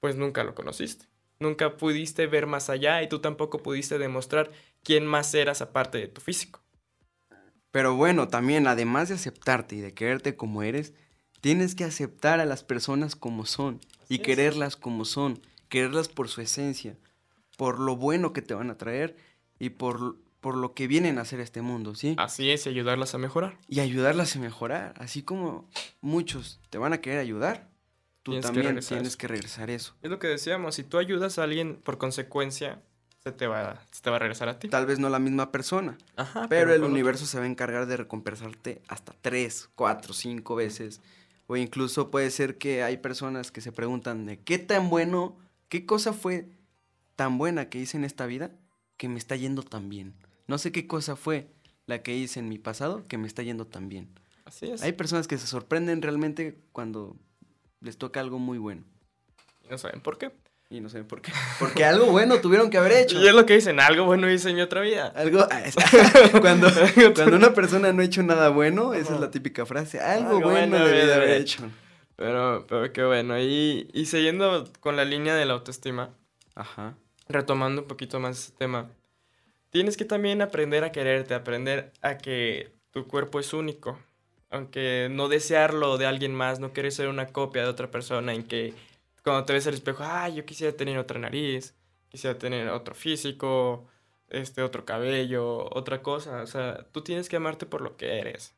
pues 0.00 0.14
nunca 0.14 0.44
lo 0.44 0.54
conociste. 0.54 1.06
Nunca 1.40 1.76
pudiste 1.76 2.26
ver 2.26 2.46
más 2.46 2.70
allá 2.70 3.02
y 3.02 3.08
tú 3.08 3.18
tampoco 3.20 3.62
pudiste 3.62 3.98
demostrar 3.98 4.52
quién 4.84 5.06
más 5.06 5.34
eras 5.34 5.62
aparte 5.62 5.98
de 5.98 6.08
tu 6.08 6.20
físico. 6.20 6.60
Pero 7.70 7.96
bueno, 7.96 8.28
también 8.28 8.68
además 8.68 9.08
de 9.08 9.16
aceptarte 9.16 9.74
y 9.74 9.80
de 9.80 9.94
quererte 9.94 10.36
como 10.36 10.62
eres, 10.62 10.92
tienes 11.40 11.74
que 11.74 11.84
aceptar 11.84 12.38
a 12.38 12.44
las 12.44 12.62
personas 12.62 13.16
como 13.16 13.46
son 13.46 13.80
y 14.08 14.20
quererlas 14.20 14.76
como 14.76 15.04
son, 15.04 15.40
quererlas 15.68 16.08
por 16.08 16.28
su 16.28 16.40
esencia, 16.40 16.96
por 17.56 17.80
lo 17.80 17.96
bueno 17.96 18.32
que 18.32 18.42
te 18.42 18.54
van 18.54 18.70
a 18.70 18.78
traer 18.78 19.16
y 19.58 19.70
por, 19.70 20.16
por 20.44 20.58
lo 20.58 20.74
que 20.74 20.86
vienen 20.86 21.16
a 21.16 21.22
hacer 21.22 21.40
este 21.40 21.62
mundo, 21.62 21.94
¿sí? 21.94 22.16
Así 22.18 22.50
es, 22.50 22.66
y 22.66 22.68
ayudarlas 22.68 23.14
a 23.14 23.18
mejorar. 23.18 23.56
Y 23.66 23.80
ayudarlas 23.80 24.36
a 24.36 24.40
mejorar, 24.40 24.92
así 24.98 25.22
como 25.22 25.66
muchos 26.02 26.60
te 26.68 26.76
van 26.76 26.92
a 26.92 26.98
querer 27.00 27.18
ayudar, 27.18 27.70
tú 28.22 28.32
Tienes 28.32 28.44
también 28.44 28.78
tienes 28.80 29.16
que 29.16 29.26
regresar 29.26 29.70
eso. 29.70 29.94
Es 30.02 30.10
lo 30.10 30.18
que 30.18 30.26
decíamos, 30.26 30.74
si 30.74 30.82
tú 30.82 30.98
ayudas 30.98 31.38
a 31.38 31.44
alguien 31.44 31.76
por 31.82 31.96
consecuencia, 31.96 32.82
se 33.22 33.32
te 33.32 33.46
va, 33.46 33.86
se 33.90 34.02
te 34.02 34.10
va 34.10 34.16
a 34.16 34.18
regresar 34.18 34.50
a 34.50 34.58
ti. 34.58 34.68
Tal 34.68 34.84
vez 34.84 34.98
no 34.98 35.08
la 35.08 35.18
misma 35.18 35.50
persona, 35.50 35.96
Ajá, 36.14 36.46
pero 36.50 36.74
el 36.74 36.80
con 36.80 36.88
otro. 36.88 36.92
universo 36.92 37.24
se 37.24 37.38
va 37.38 37.44
a 37.44 37.48
encargar 37.48 37.86
de 37.86 37.96
recompensarte 37.96 38.82
hasta 38.86 39.14
tres, 39.22 39.70
cuatro, 39.74 40.12
cinco 40.12 40.56
veces. 40.56 41.00
O 41.46 41.56
incluso 41.56 42.10
puede 42.10 42.30
ser 42.30 42.58
que 42.58 42.82
hay 42.82 42.98
personas 42.98 43.50
que 43.50 43.62
se 43.62 43.72
preguntan 43.72 44.26
de 44.26 44.40
qué 44.40 44.58
tan 44.58 44.90
bueno, 44.90 45.38
qué 45.70 45.86
cosa 45.86 46.12
fue 46.12 46.50
tan 47.16 47.38
buena 47.38 47.70
que 47.70 47.78
hice 47.78 47.96
en 47.96 48.04
esta 48.04 48.26
vida 48.26 48.50
que 48.98 49.08
me 49.08 49.16
está 49.18 49.36
yendo 49.36 49.62
tan 49.62 49.88
bien. 49.88 50.12
No 50.46 50.58
sé 50.58 50.72
qué 50.72 50.86
cosa 50.86 51.16
fue 51.16 51.48
la 51.86 52.02
que 52.02 52.14
hice 52.14 52.40
en 52.40 52.48
mi 52.48 52.58
pasado 52.58 53.04
que 53.08 53.18
me 53.18 53.26
está 53.26 53.42
yendo 53.42 53.66
tan 53.66 53.88
bien. 53.88 54.08
Así 54.44 54.70
es. 54.70 54.82
Hay 54.82 54.92
personas 54.92 55.26
que 55.26 55.38
se 55.38 55.46
sorprenden 55.46 56.02
realmente 56.02 56.58
cuando 56.72 57.16
les 57.80 57.96
toca 57.98 58.20
algo 58.20 58.38
muy 58.38 58.58
bueno. 58.58 58.82
Y 59.64 59.68
no 59.70 59.78
saben 59.78 60.00
por 60.00 60.18
qué. 60.18 60.32
Y 60.70 60.80
no 60.80 60.88
saben 60.88 61.06
por 61.06 61.20
qué. 61.22 61.32
Porque 61.58 61.84
algo 61.84 62.06
bueno 62.06 62.40
tuvieron 62.40 62.70
que 62.70 62.78
haber 62.78 62.92
hecho. 62.92 63.20
Y 63.20 63.26
es 63.26 63.34
lo 63.34 63.46
que 63.46 63.54
dicen, 63.54 63.80
algo 63.80 64.04
bueno 64.04 64.30
hice 64.30 64.50
en 64.50 64.56
mi 64.56 64.62
otra 64.62 64.80
vida. 64.80 65.12
Algo, 65.14 65.40
ah, 65.50 65.62
cuando, 66.40 66.68
cuando 67.14 67.36
una 67.36 67.54
persona 67.54 67.92
no 67.92 68.02
ha 68.02 68.04
hecho 68.04 68.22
nada 68.22 68.48
bueno, 68.48 68.94
esa 68.94 69.14
es 69.14 69.20
la 69.20 69.30
típica 69.30 69.66
frase, 69.66 70.00
algo, 70.00 70.36
Algo 70.36 70.50
bueno 70.50 70.76
bueno 70.76 70.86
debí 70.86 71.06
de 71.06 71.14
haber 71.14 71.30
hecho. 71.30 71.62
Pero, 72.16 72.66
pero 72.68 72.92
qué 72.92 73.04
bueno. 73.04 73.38
Y, 73.38 73.88
y 73.92 74.06
siguiendo 74.06 74.64
con 74.80 74.96
la 74.96 75.04
línea 75.04 75.34
de 75.34 75.44
la 75.46 75.54
autoestima, 75.54 76.10
Ajá. 76.54 76.96
retomando 77.28 77.82
un 77.82 77.88
poquito 77.88 78.20
más 78.20 78.38
este 78.38 78.58
tema, 78.58 78.90
tienes 79.74 79.96
que 79.96 80.04
también 80.04 80.40
aprender 80.40 80.84
a 80.84 80.92
quererte, 80.92 81.34
aprender 81.34 81.92
a 82.00 82.16
que 82.16 82.70
tu 82.92 83.08
cuerpo 83.08 83.40
es 83.40 83.52
único. 83.52 83.98
Aunque 84.50 85.08
no 85.10 85.26
desearlo 85.28 85.98
de 85.98 86.06
alguien 86.06 86.32
más, 86.32 86.60
no 86.60 86.72
querer 86.72 86.92
ser 86.92 87.08
una 87.08 87.26
copia 87.26 87.62
de 87.62 87.68
otra 87.68 87.90
persona 87.90 88.32
en 88.32 88.44
que 88.44 88.72
cuando 89.24 89.44
te 89.44 89.52
ves 89.52 89.66
al 89.66 89.74
espejo, 89.74 90.04
ah, 90.06 90.28
yo 90.28 90.44
quisiera 90.44 90.76
tener 90.76 90.96
otra 90.96 91.18
nariz, 91.18 91.74
quisiera 92.08 92.38
tener 92.38 92.68
otro 92.68 92.94
físico, 92.94 93.88
este 94.30 94.62
otro 94.62 94.84
cabello, 94.84 95.68
otra 95.74 96.02
cosa. 96.02 96.42
O 96.42 96.46
sea, 96.46 96.86
tú 96.92 97.02
tienes 97.02 97.28
que 97.28 97.34
amarte 97.34 97.66
por 97.66 97.80
lo 97.80 97.96
que 97.96 98.20
eres. 98.20 98.54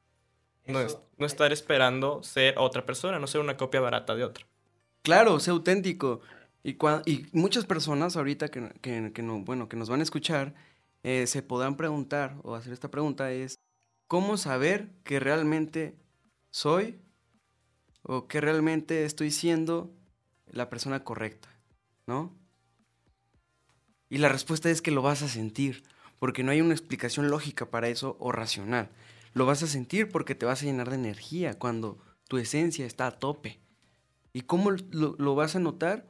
No, 0.66 0.80
es- 0.80 0.98
no 1.16 1.24
estar 1.24 1.50
esperando 1.50 2.22
ser 2.22 2.58
otra 2.58 2.84
persona, 2.84 3.18
no 3.18 3.26
ser 3.26 3.40
una 3.40 3.56
copia 3.56 3.80
barata 3.80 4.14
de 4.14 4.24
otra. 4.24 4.46
Claro, 5.00 5.40
sé 5.40 5.50
auténtico. 5.50 6.20
Y, 6.62 6.74
cua- 6.76 7.02
y 7.06 7.24
muchas 7.32 7.64
personas 7.64 8.18
ahorita 8.18 8.48
que, 8.48 8.68
que- 8.82 9.12
que 9.14 9.22
no, 9.22 9.38
bueno, 9.38 9.66
que 9.70 9.76
nos 9.78 9.88
van 9.88 10.00
a 10.00 10.02
escuchar, 10.02 10.52
eh, 11.02 11.26
se 11.26 11.42
podrán 11.42 11.76
preguntar 11.76 12.38
o 12.42 12.54
hacer 12.54 12.72
esta 12.72 12.90
pregunta 12.90 13.30
es, 13.30 13.56
¿cómo 14.06 14.36
saber 14.36 14.90
que 15.04 15.20
realmente 15.20 15.96
soy 16.50 17.00
o 18.02 18.26
que 18.28 18.40
realmente 18.40 19.04
estoy 19.04 19.30
siendo 19.30 19.94
la 20.46 20.68
persona 20.68 21.04
correcta? 21.04 21.48
¿No? 22.06 22.36
Y 24.08 24.18
la 24.18 24.28
respuesta 24.28 24.70
es 24.70 24.82
que 24.82 24.90
lo 24.90 25.02
vas 25.02 25.22
a 25.22 25.28
sentir, 25.28 25.82
porque 26.18 26.42
no 26.42 26.52
hay 26.52 26.60
una 26.60 26.74
explicación 26.74 27.30
lógica 27.30 27.70
para 27.70 27.88
eso 27.88 28.16
o 28.20 28.32
racional. 28.32 28.90
Lo 29.32 29.46
vas 29.46 29.62
a 29.62 29.66
sentir 29.66 30.08
porque 30.08 30.34
te 30.34 30.46
vas 30.46 30.62
a 30.62 30.66
llenar 30.66 30.90
de 30.90 30.96
energía 30.96 31.58
cuando 31.58 31.98
tu 32.28 32.38
esencia 32.38 32.86
está 32.86 33.06
a 33.06 33.18
tope. 33.18 33.60
¿Y 34.32 34.42
cómo 34.42 34.70
lo, 34.70 35.16
lo 35.18 35.34
vas 35.34 35.56
a 35.56 35.60
notar? 35.60 36.08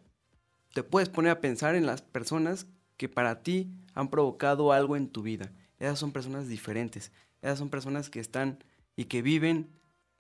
Te 0.75 0.83
puedes 0.83 1.09
poner 1.09 1.33
a 1.33 1.41
pensar 1.41 1.75
en 1.75 1.87
las 1.87 2.03
personas 2.03 2.67
que 2.97 3.09
para 3.09 3.43
ti 3.43 3.69
han 3.95 4.09
provocado 4.09 4.73
algo 4.73 4.97
en 4.97 5.09
tu 5.09 5.23
vida. 5.23 5.53
Esas 5.79 5.99
son 5.99 6.13
personas 6.13 6.49
diferentes. 6.49 7.13
Esas 7.43 7.59
son 7.59 7.69
personas 7.69 8.11
que 8.11 8.21
están 8.21 8.63
y 8.97 9.05
que 9.05 9.23
viven 9.23 9.69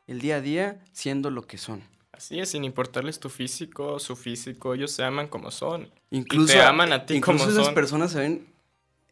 el 0.06 0.20
día 0.20 0.36
a 0.36 0.40
día 0.40 0.84
siendo 0.92 1.30
lo 1.30 1.46
que 1.46 1.58
son. 1.58 1.82
Así 2.12 2.40
es, 2.40 2.50
sin 2.50 2.64
importarles 2.64 3.20
tu 3.20 3.28
físico, 3.28 3.98
su 3.98 4.16
físico, 4.16 4.72
ellos 4.72 4.90
se 4.90 5.04
aman 5.04 5.28
como 5.28 5.50
son. 5.50 5.90
Incluso, 6.10 6.54
te 6.54 6.62
aman 6.62 6.92
a 6.92 7.04
ti 7.04 7.14
incluso 7.16 7.38
como 7.38 7.50
esas 7.50 7.66
son. 7.66 7.74
personas 7.74 8.12
se 8.12 8.20
ven 8.20 8.46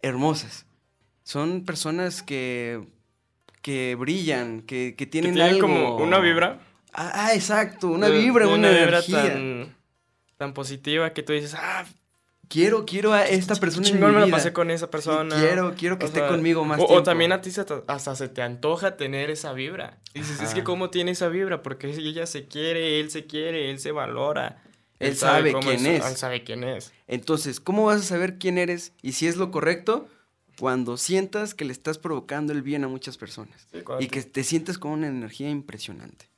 hermosas. 0.01 0.65
Son 1.23 1.65
personas 1.65 2.23
que, 2.23 2.87
que 3.61 3.95
brillan, 3.95 4.63
que, 4.63 4.95
que 4.97 5.05
Que 5.05 5.07
tienen, 5.07 5.35
tienen 5.35 5.55
algo... 5.55 5.67
como 5.67 5.97
una 5.97 6.19
vibra. 6.19 6.61
Ah, 6.93 7.11
ah, 7.15 7.35
exacto, 7.35 7.89
una 7.89 8.09
vibra, 8.09 8.47
de 8.47 8.55
una, 8.55 8.71
vibra 8.71 8.85
energía. 8.85 9.33
tan, 9.33 9.77
tan 10.37 10.55
positiva 10.55 11.13
que 11.13 11.23
tú 11.23 11.33
dices, 11.33 11.55
ah, 11.55 11.85
Quiero, 12.49 12.85
quiero 12.85 13.13
a 13.13 13.25
esta 13.27 13.55
persona 13.57 13.87
en 13.89 13.95
chingón 13.95 14.15
me 14.15 14.21
la 14.21 14.29
pasé 14.29 14.53
con 14.53 14.71
esa 14.71 14.87
Sí, 14.87 14.91
persona. 14.93 15.37
quiero, 15.37 15.75
quiero 15.77 15.99
que 15.99 16.05
O 16.05 16.09
esté 16.09 16.21
sea, 16.21 16.29
conmigo 16.29 16.65
más 16.65 16.79
o, 16.81 16.87
tiempo. 16.87 17.01
o 17.01 17.03
también 17.03 17.33
a 17.33 17.41
ti 17.41 17.51
se 17.51 17.65
hasta 17.87 18.15
se 18.17 18.29
te 18.29 18.43
antoja 18.43 18.97
tener 18.97 19.31
esa 19.31 19.53
vibra. 19.53 19.99
Y 20.15 20.21
dices, 20.21 20.41
es 20.41 20.55
que 20.55 20.63
cómo 20.65 20.91
tiene 20.91 21.13
esa 21.13 21.29
vibra, 21.29 21.63
porque 21.63 21.89
ella 21.91 22.27
se 22.27 22.47
quiere, 22.47 23.01
él 23.01 23.11
se 23.11 23.27
quiere, 23.27 23.71
él 23.71 23.79
se 23.79 23.93
valora. 23.93 24.63
Él 25.01 25.17
sabe 25.17 25.53
quién 25.61 25.87
es. 25.87 26.07
Él 26.07 26.17
sabe 26.17 26.45
quién 26.45 26.65
es. 26.65 26.93
Entonces, 27.07 27.61
¿cómo 27.61 27.87
vas 27.87 28.01
a 28.01 28.05
saber 28.05 28.39
quién 28.39 28.59
eres 28.59 28.93
y 29.03 29.13
si 29.13 29.27
es 29.27 29.37
lo 29.37 29.51
correcto? 29.51 30.09
Cuando 30.59 30.97
sientas 30.97 31.53
que 31.55 31.65
le 31.65 31.73
estás 31.73 31.99
provocando 31.99 32.53
el 32.53 32.63
bien 32.63 32.85
a 32.85 32.89
muchas 32.89 33.17
personas. 33.19 33.67
Sí, 33.73 33.79
Y 33.99 34.07
te- 34.07 34.09
que 34.09 34.23
te 34.23 34.45
sientes 34.45 34.79
con 34.79 34.93
una 34.93 35.09
energía 35.09 35.51
impresionante. 35.51 36.29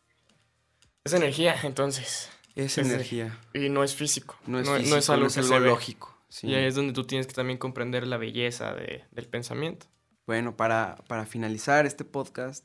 Es 1.04 1.12
energía, 1.12 1.54
entonces. 1.64 2.30
Es, 2.56 2.78
energía. 2.78 3.38
Y 3.54 3.68
no 3.68 3.84
es 3.84 3.94
físico. 3.94 4.36
No 4.46 4.58
es, 4.58 4.68
físico, 4.68 5.12
algo 5.12 5.22
no 5.24 5.26
es 5.28 5.34
que 5.34 5.40
algo 5.40 5.58
lógico. 5.60 6.18
sí. 6.28 6.48
Y 6.48 6.54
ahí 6.54 6.64
es 6.64 6.74
donde 6.74 6.92
tú 6.92 7.04
tienes 7.04 7.26
que 7.28 7.34
también 7.34 7.58
comprender 7.58 8.06
la 8.06 8.16
belleza 8.16 8.74
de- 8.74 9.04
del 9.12 9.26
pensamiento. 9.28 9.86
Bueno, 10.26 10.56
para, 10.56 10.96
para 11.06 11.24
finalizar 11.26 11.86
este 11.86 12.04
podcast, 12.04 12.64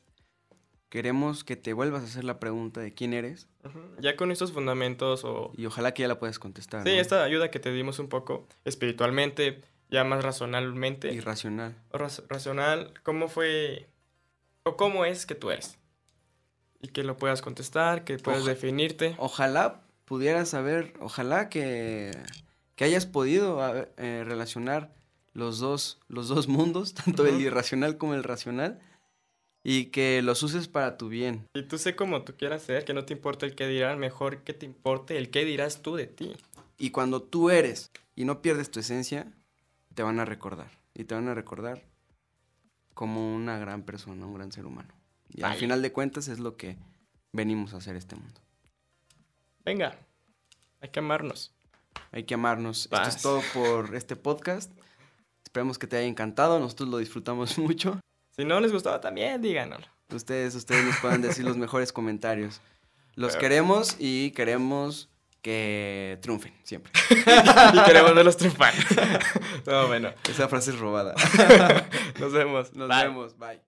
queremos 0.89 1.43
que 1.43 1.56
te 1.56 1.73
vuelvas 1.73 2.01
a 2.01 2.06
hacer 2.06 2.23
la 2.23 2.39
pregunta 2.39 2.82
de 2.82 2.93
quién 2.93 3.13
eres 3.13 3.47
Ya 3.99 4.15
con 4.15 4.32
estos 4.32 4.51
fundamentos 4.51 5.23
o... 5.23 5.51
y 5.56 5.65
ojalá 5.67 5.93
que 5.93 6.01
ya 6.01 6.08
la 6.08 6.17
puedas 6.19 6.39
contestar. 6.39 6.84
Sí, 6.84 6.95
¿no? 6.95 7.01
esta 7.01 7.23
ayuda 7.23 7.51
que 7.51 7.60
te 7.60 7.71
dimos 7.71 7.99
un 7.99 8.10
poco 8.10 8.47
espiritualmente, 8.65 9.62
ya 9.89 10.04
más 10.04 10.23
razonalmente. 10.23 11.13
Irracional. 11.13 11.75
o 11.91 11.97
raz- 11.97 12.23
racional, 12.30 12.93
¿cómo 13.04 13.27
fue 13.27 13.88
o 14.63 14.75
cómo 14.75 15.06
es 15.06 15.25
que 15.25 15.36
tú 15.36 15.51
eres? 15.51 15.77
Y 16.82 16.88
que 16.89 17.04
lo 17.04 17.17
puedas 17.17 17.41
contestar, 17.41 18.04
que 18.04 18.17
puedas 18.17 18.41
Oja- 18.41 18.50
definirte. 18.50 19.15
Ojalá 19.20 19.82
pudieras 20.06 20.50
saber, 20.50 20.94
ojalá 21.00 21.48
que, 21.50 22.12
que 22.76 22.84
hayas 22.84 23.06
podido 23.06 23.60
eh, 23.98 24.24
relacionar 24.26 24.94
los 25.34 25.60
dos, 25.60 26.00
los 26.08 26.28
dos 26.28 26.48
mundos, 26.48 26.94
tanto 27.06 27.26
el 27.26 27.39
irracional 27.41 27.98
como 27.98 28.13
el 28.15 28.24
racional, 28.24 28.80
y 29.63 29.86
que 29.86 30.22
los 30.24 30.41
uses 30.44 30.67
para 30.67 30.98
tu 30.98 31.08
bien. 31.08 31.46
Y 31.54 31.63
tú 31.63 31.78
sé 31.78 31.96
como 31.96 32.24
tú 32.24 32.34
quieras 32.36 32.63
ser, 32.63 32.84
que 32.84 32.94
no 32.96 33.06
te 33.06 33.13
importe 33.13 33.46
el 33.46 33.54
que 33.56 33.67
dirán, 33.67 34.00
mejor 34.00 34.39
que 34.44 34.54
te 34.54 34.65
importe 34.65 35.17
el 35.17 35.30
que 35.30 35.46
dirás 35.46 35.82
tú 35.84 35.96
de 35.96 36.08
ti. 36.08 36.36
Y 36.80 36.89
cuando 36.89 37.22
tú 37.22 37.52
eres 37.52 37.91
y 38.15 38.26
no 38.26 38.41
pierdes 38.41 38.72
tu 38.72 38.80
esencia, 38.80 39.32
te 39.94 40.02
van 40.02 40.20
a 40.20 40.26
recordar. 40.26 40.72
Y 40.96 41.04
te 41.04 41.13
van 41.13 41.28
a 41.28 41.36
recordar 41.36 41.84
como 42.96 43.34
una 43.36 43.58
gran 43.60 43.84
persona, 43.84 44.26
un 44.26 44.34
gran 44.34 44.52
ser 44.52 44.65
humano. 44.65 44.94
Y 45.34 45.44
al 45.44 45.56
final 45.56 45.82
de 45.82 45.91
cuentas 45.91 46.28
es 46.28 46.39
lo 46.39 46.58
que 46.58 46.78
venimos 47.32 47.74
a 47.74 47.78
hacer 47.78 47.96
este 47.96 48.15
mundo. 48.15 48.41
Venga, 49.63 49.98
hay 50.82 50.89
que 50.89 51.00
amarnos. 51.00 51.54
Hay 52.12 52.24
que 52.24 52.34
amarnos. 52.34 52.89
Esto 52.91 53.02
es 53.08 53.22
todo 53.22 53.41
por 53.54 53.96
este 53.96 54.15
podcast. 54.15 54.72
Esperemos 55.44 55.78
que 55.78 55.88
te 55.88 55.98
haya 55.98 56.08
encantado. 56.08 56.60
Nosotros 56.60 56.89
lo 56.89 56.98
disfrutamos 56.98 57.58
mucho. 57.58 58.00
Si 58.36 58.46
no 58.46 58.60
les 58.60 58.72
gustaba 58.72 59.00
también, 59.00 59.41
díganoslo. 59.41 59.88
Ustedes, 60.13 60.56
ustedes 60.56 60.84
nos 60.84 60.98
puedan 60.98 61.22
decir 61.22 61.46
los 61.46 61.58
mejores 61.58 61.94
comentarios. 61.94 62.62
Los 63.15 63.36
queremos 63.36 63.96
y 64.00 64.32
queremos 64.32 65.10
que 65.41 66.17
triunfen 66.22 66.54
siempre. 66.63 66.91
y 67.10 67.84
queremos 67.86 68.15
verlos 68.15 68.38
triunfar. 68.38 68.74
no, 69.65 69.88
bueno. 69.88 70.13
Esa 70.30 70.48
frase 70.48 70.72
es 70.72 70.80
robada. 70.80 71.13
nos 72.20 72.32
vemos. 72.34 72.74
Nos 72.74 72.89
vemos. 72.89 73.38
Bye. 73.38 73.60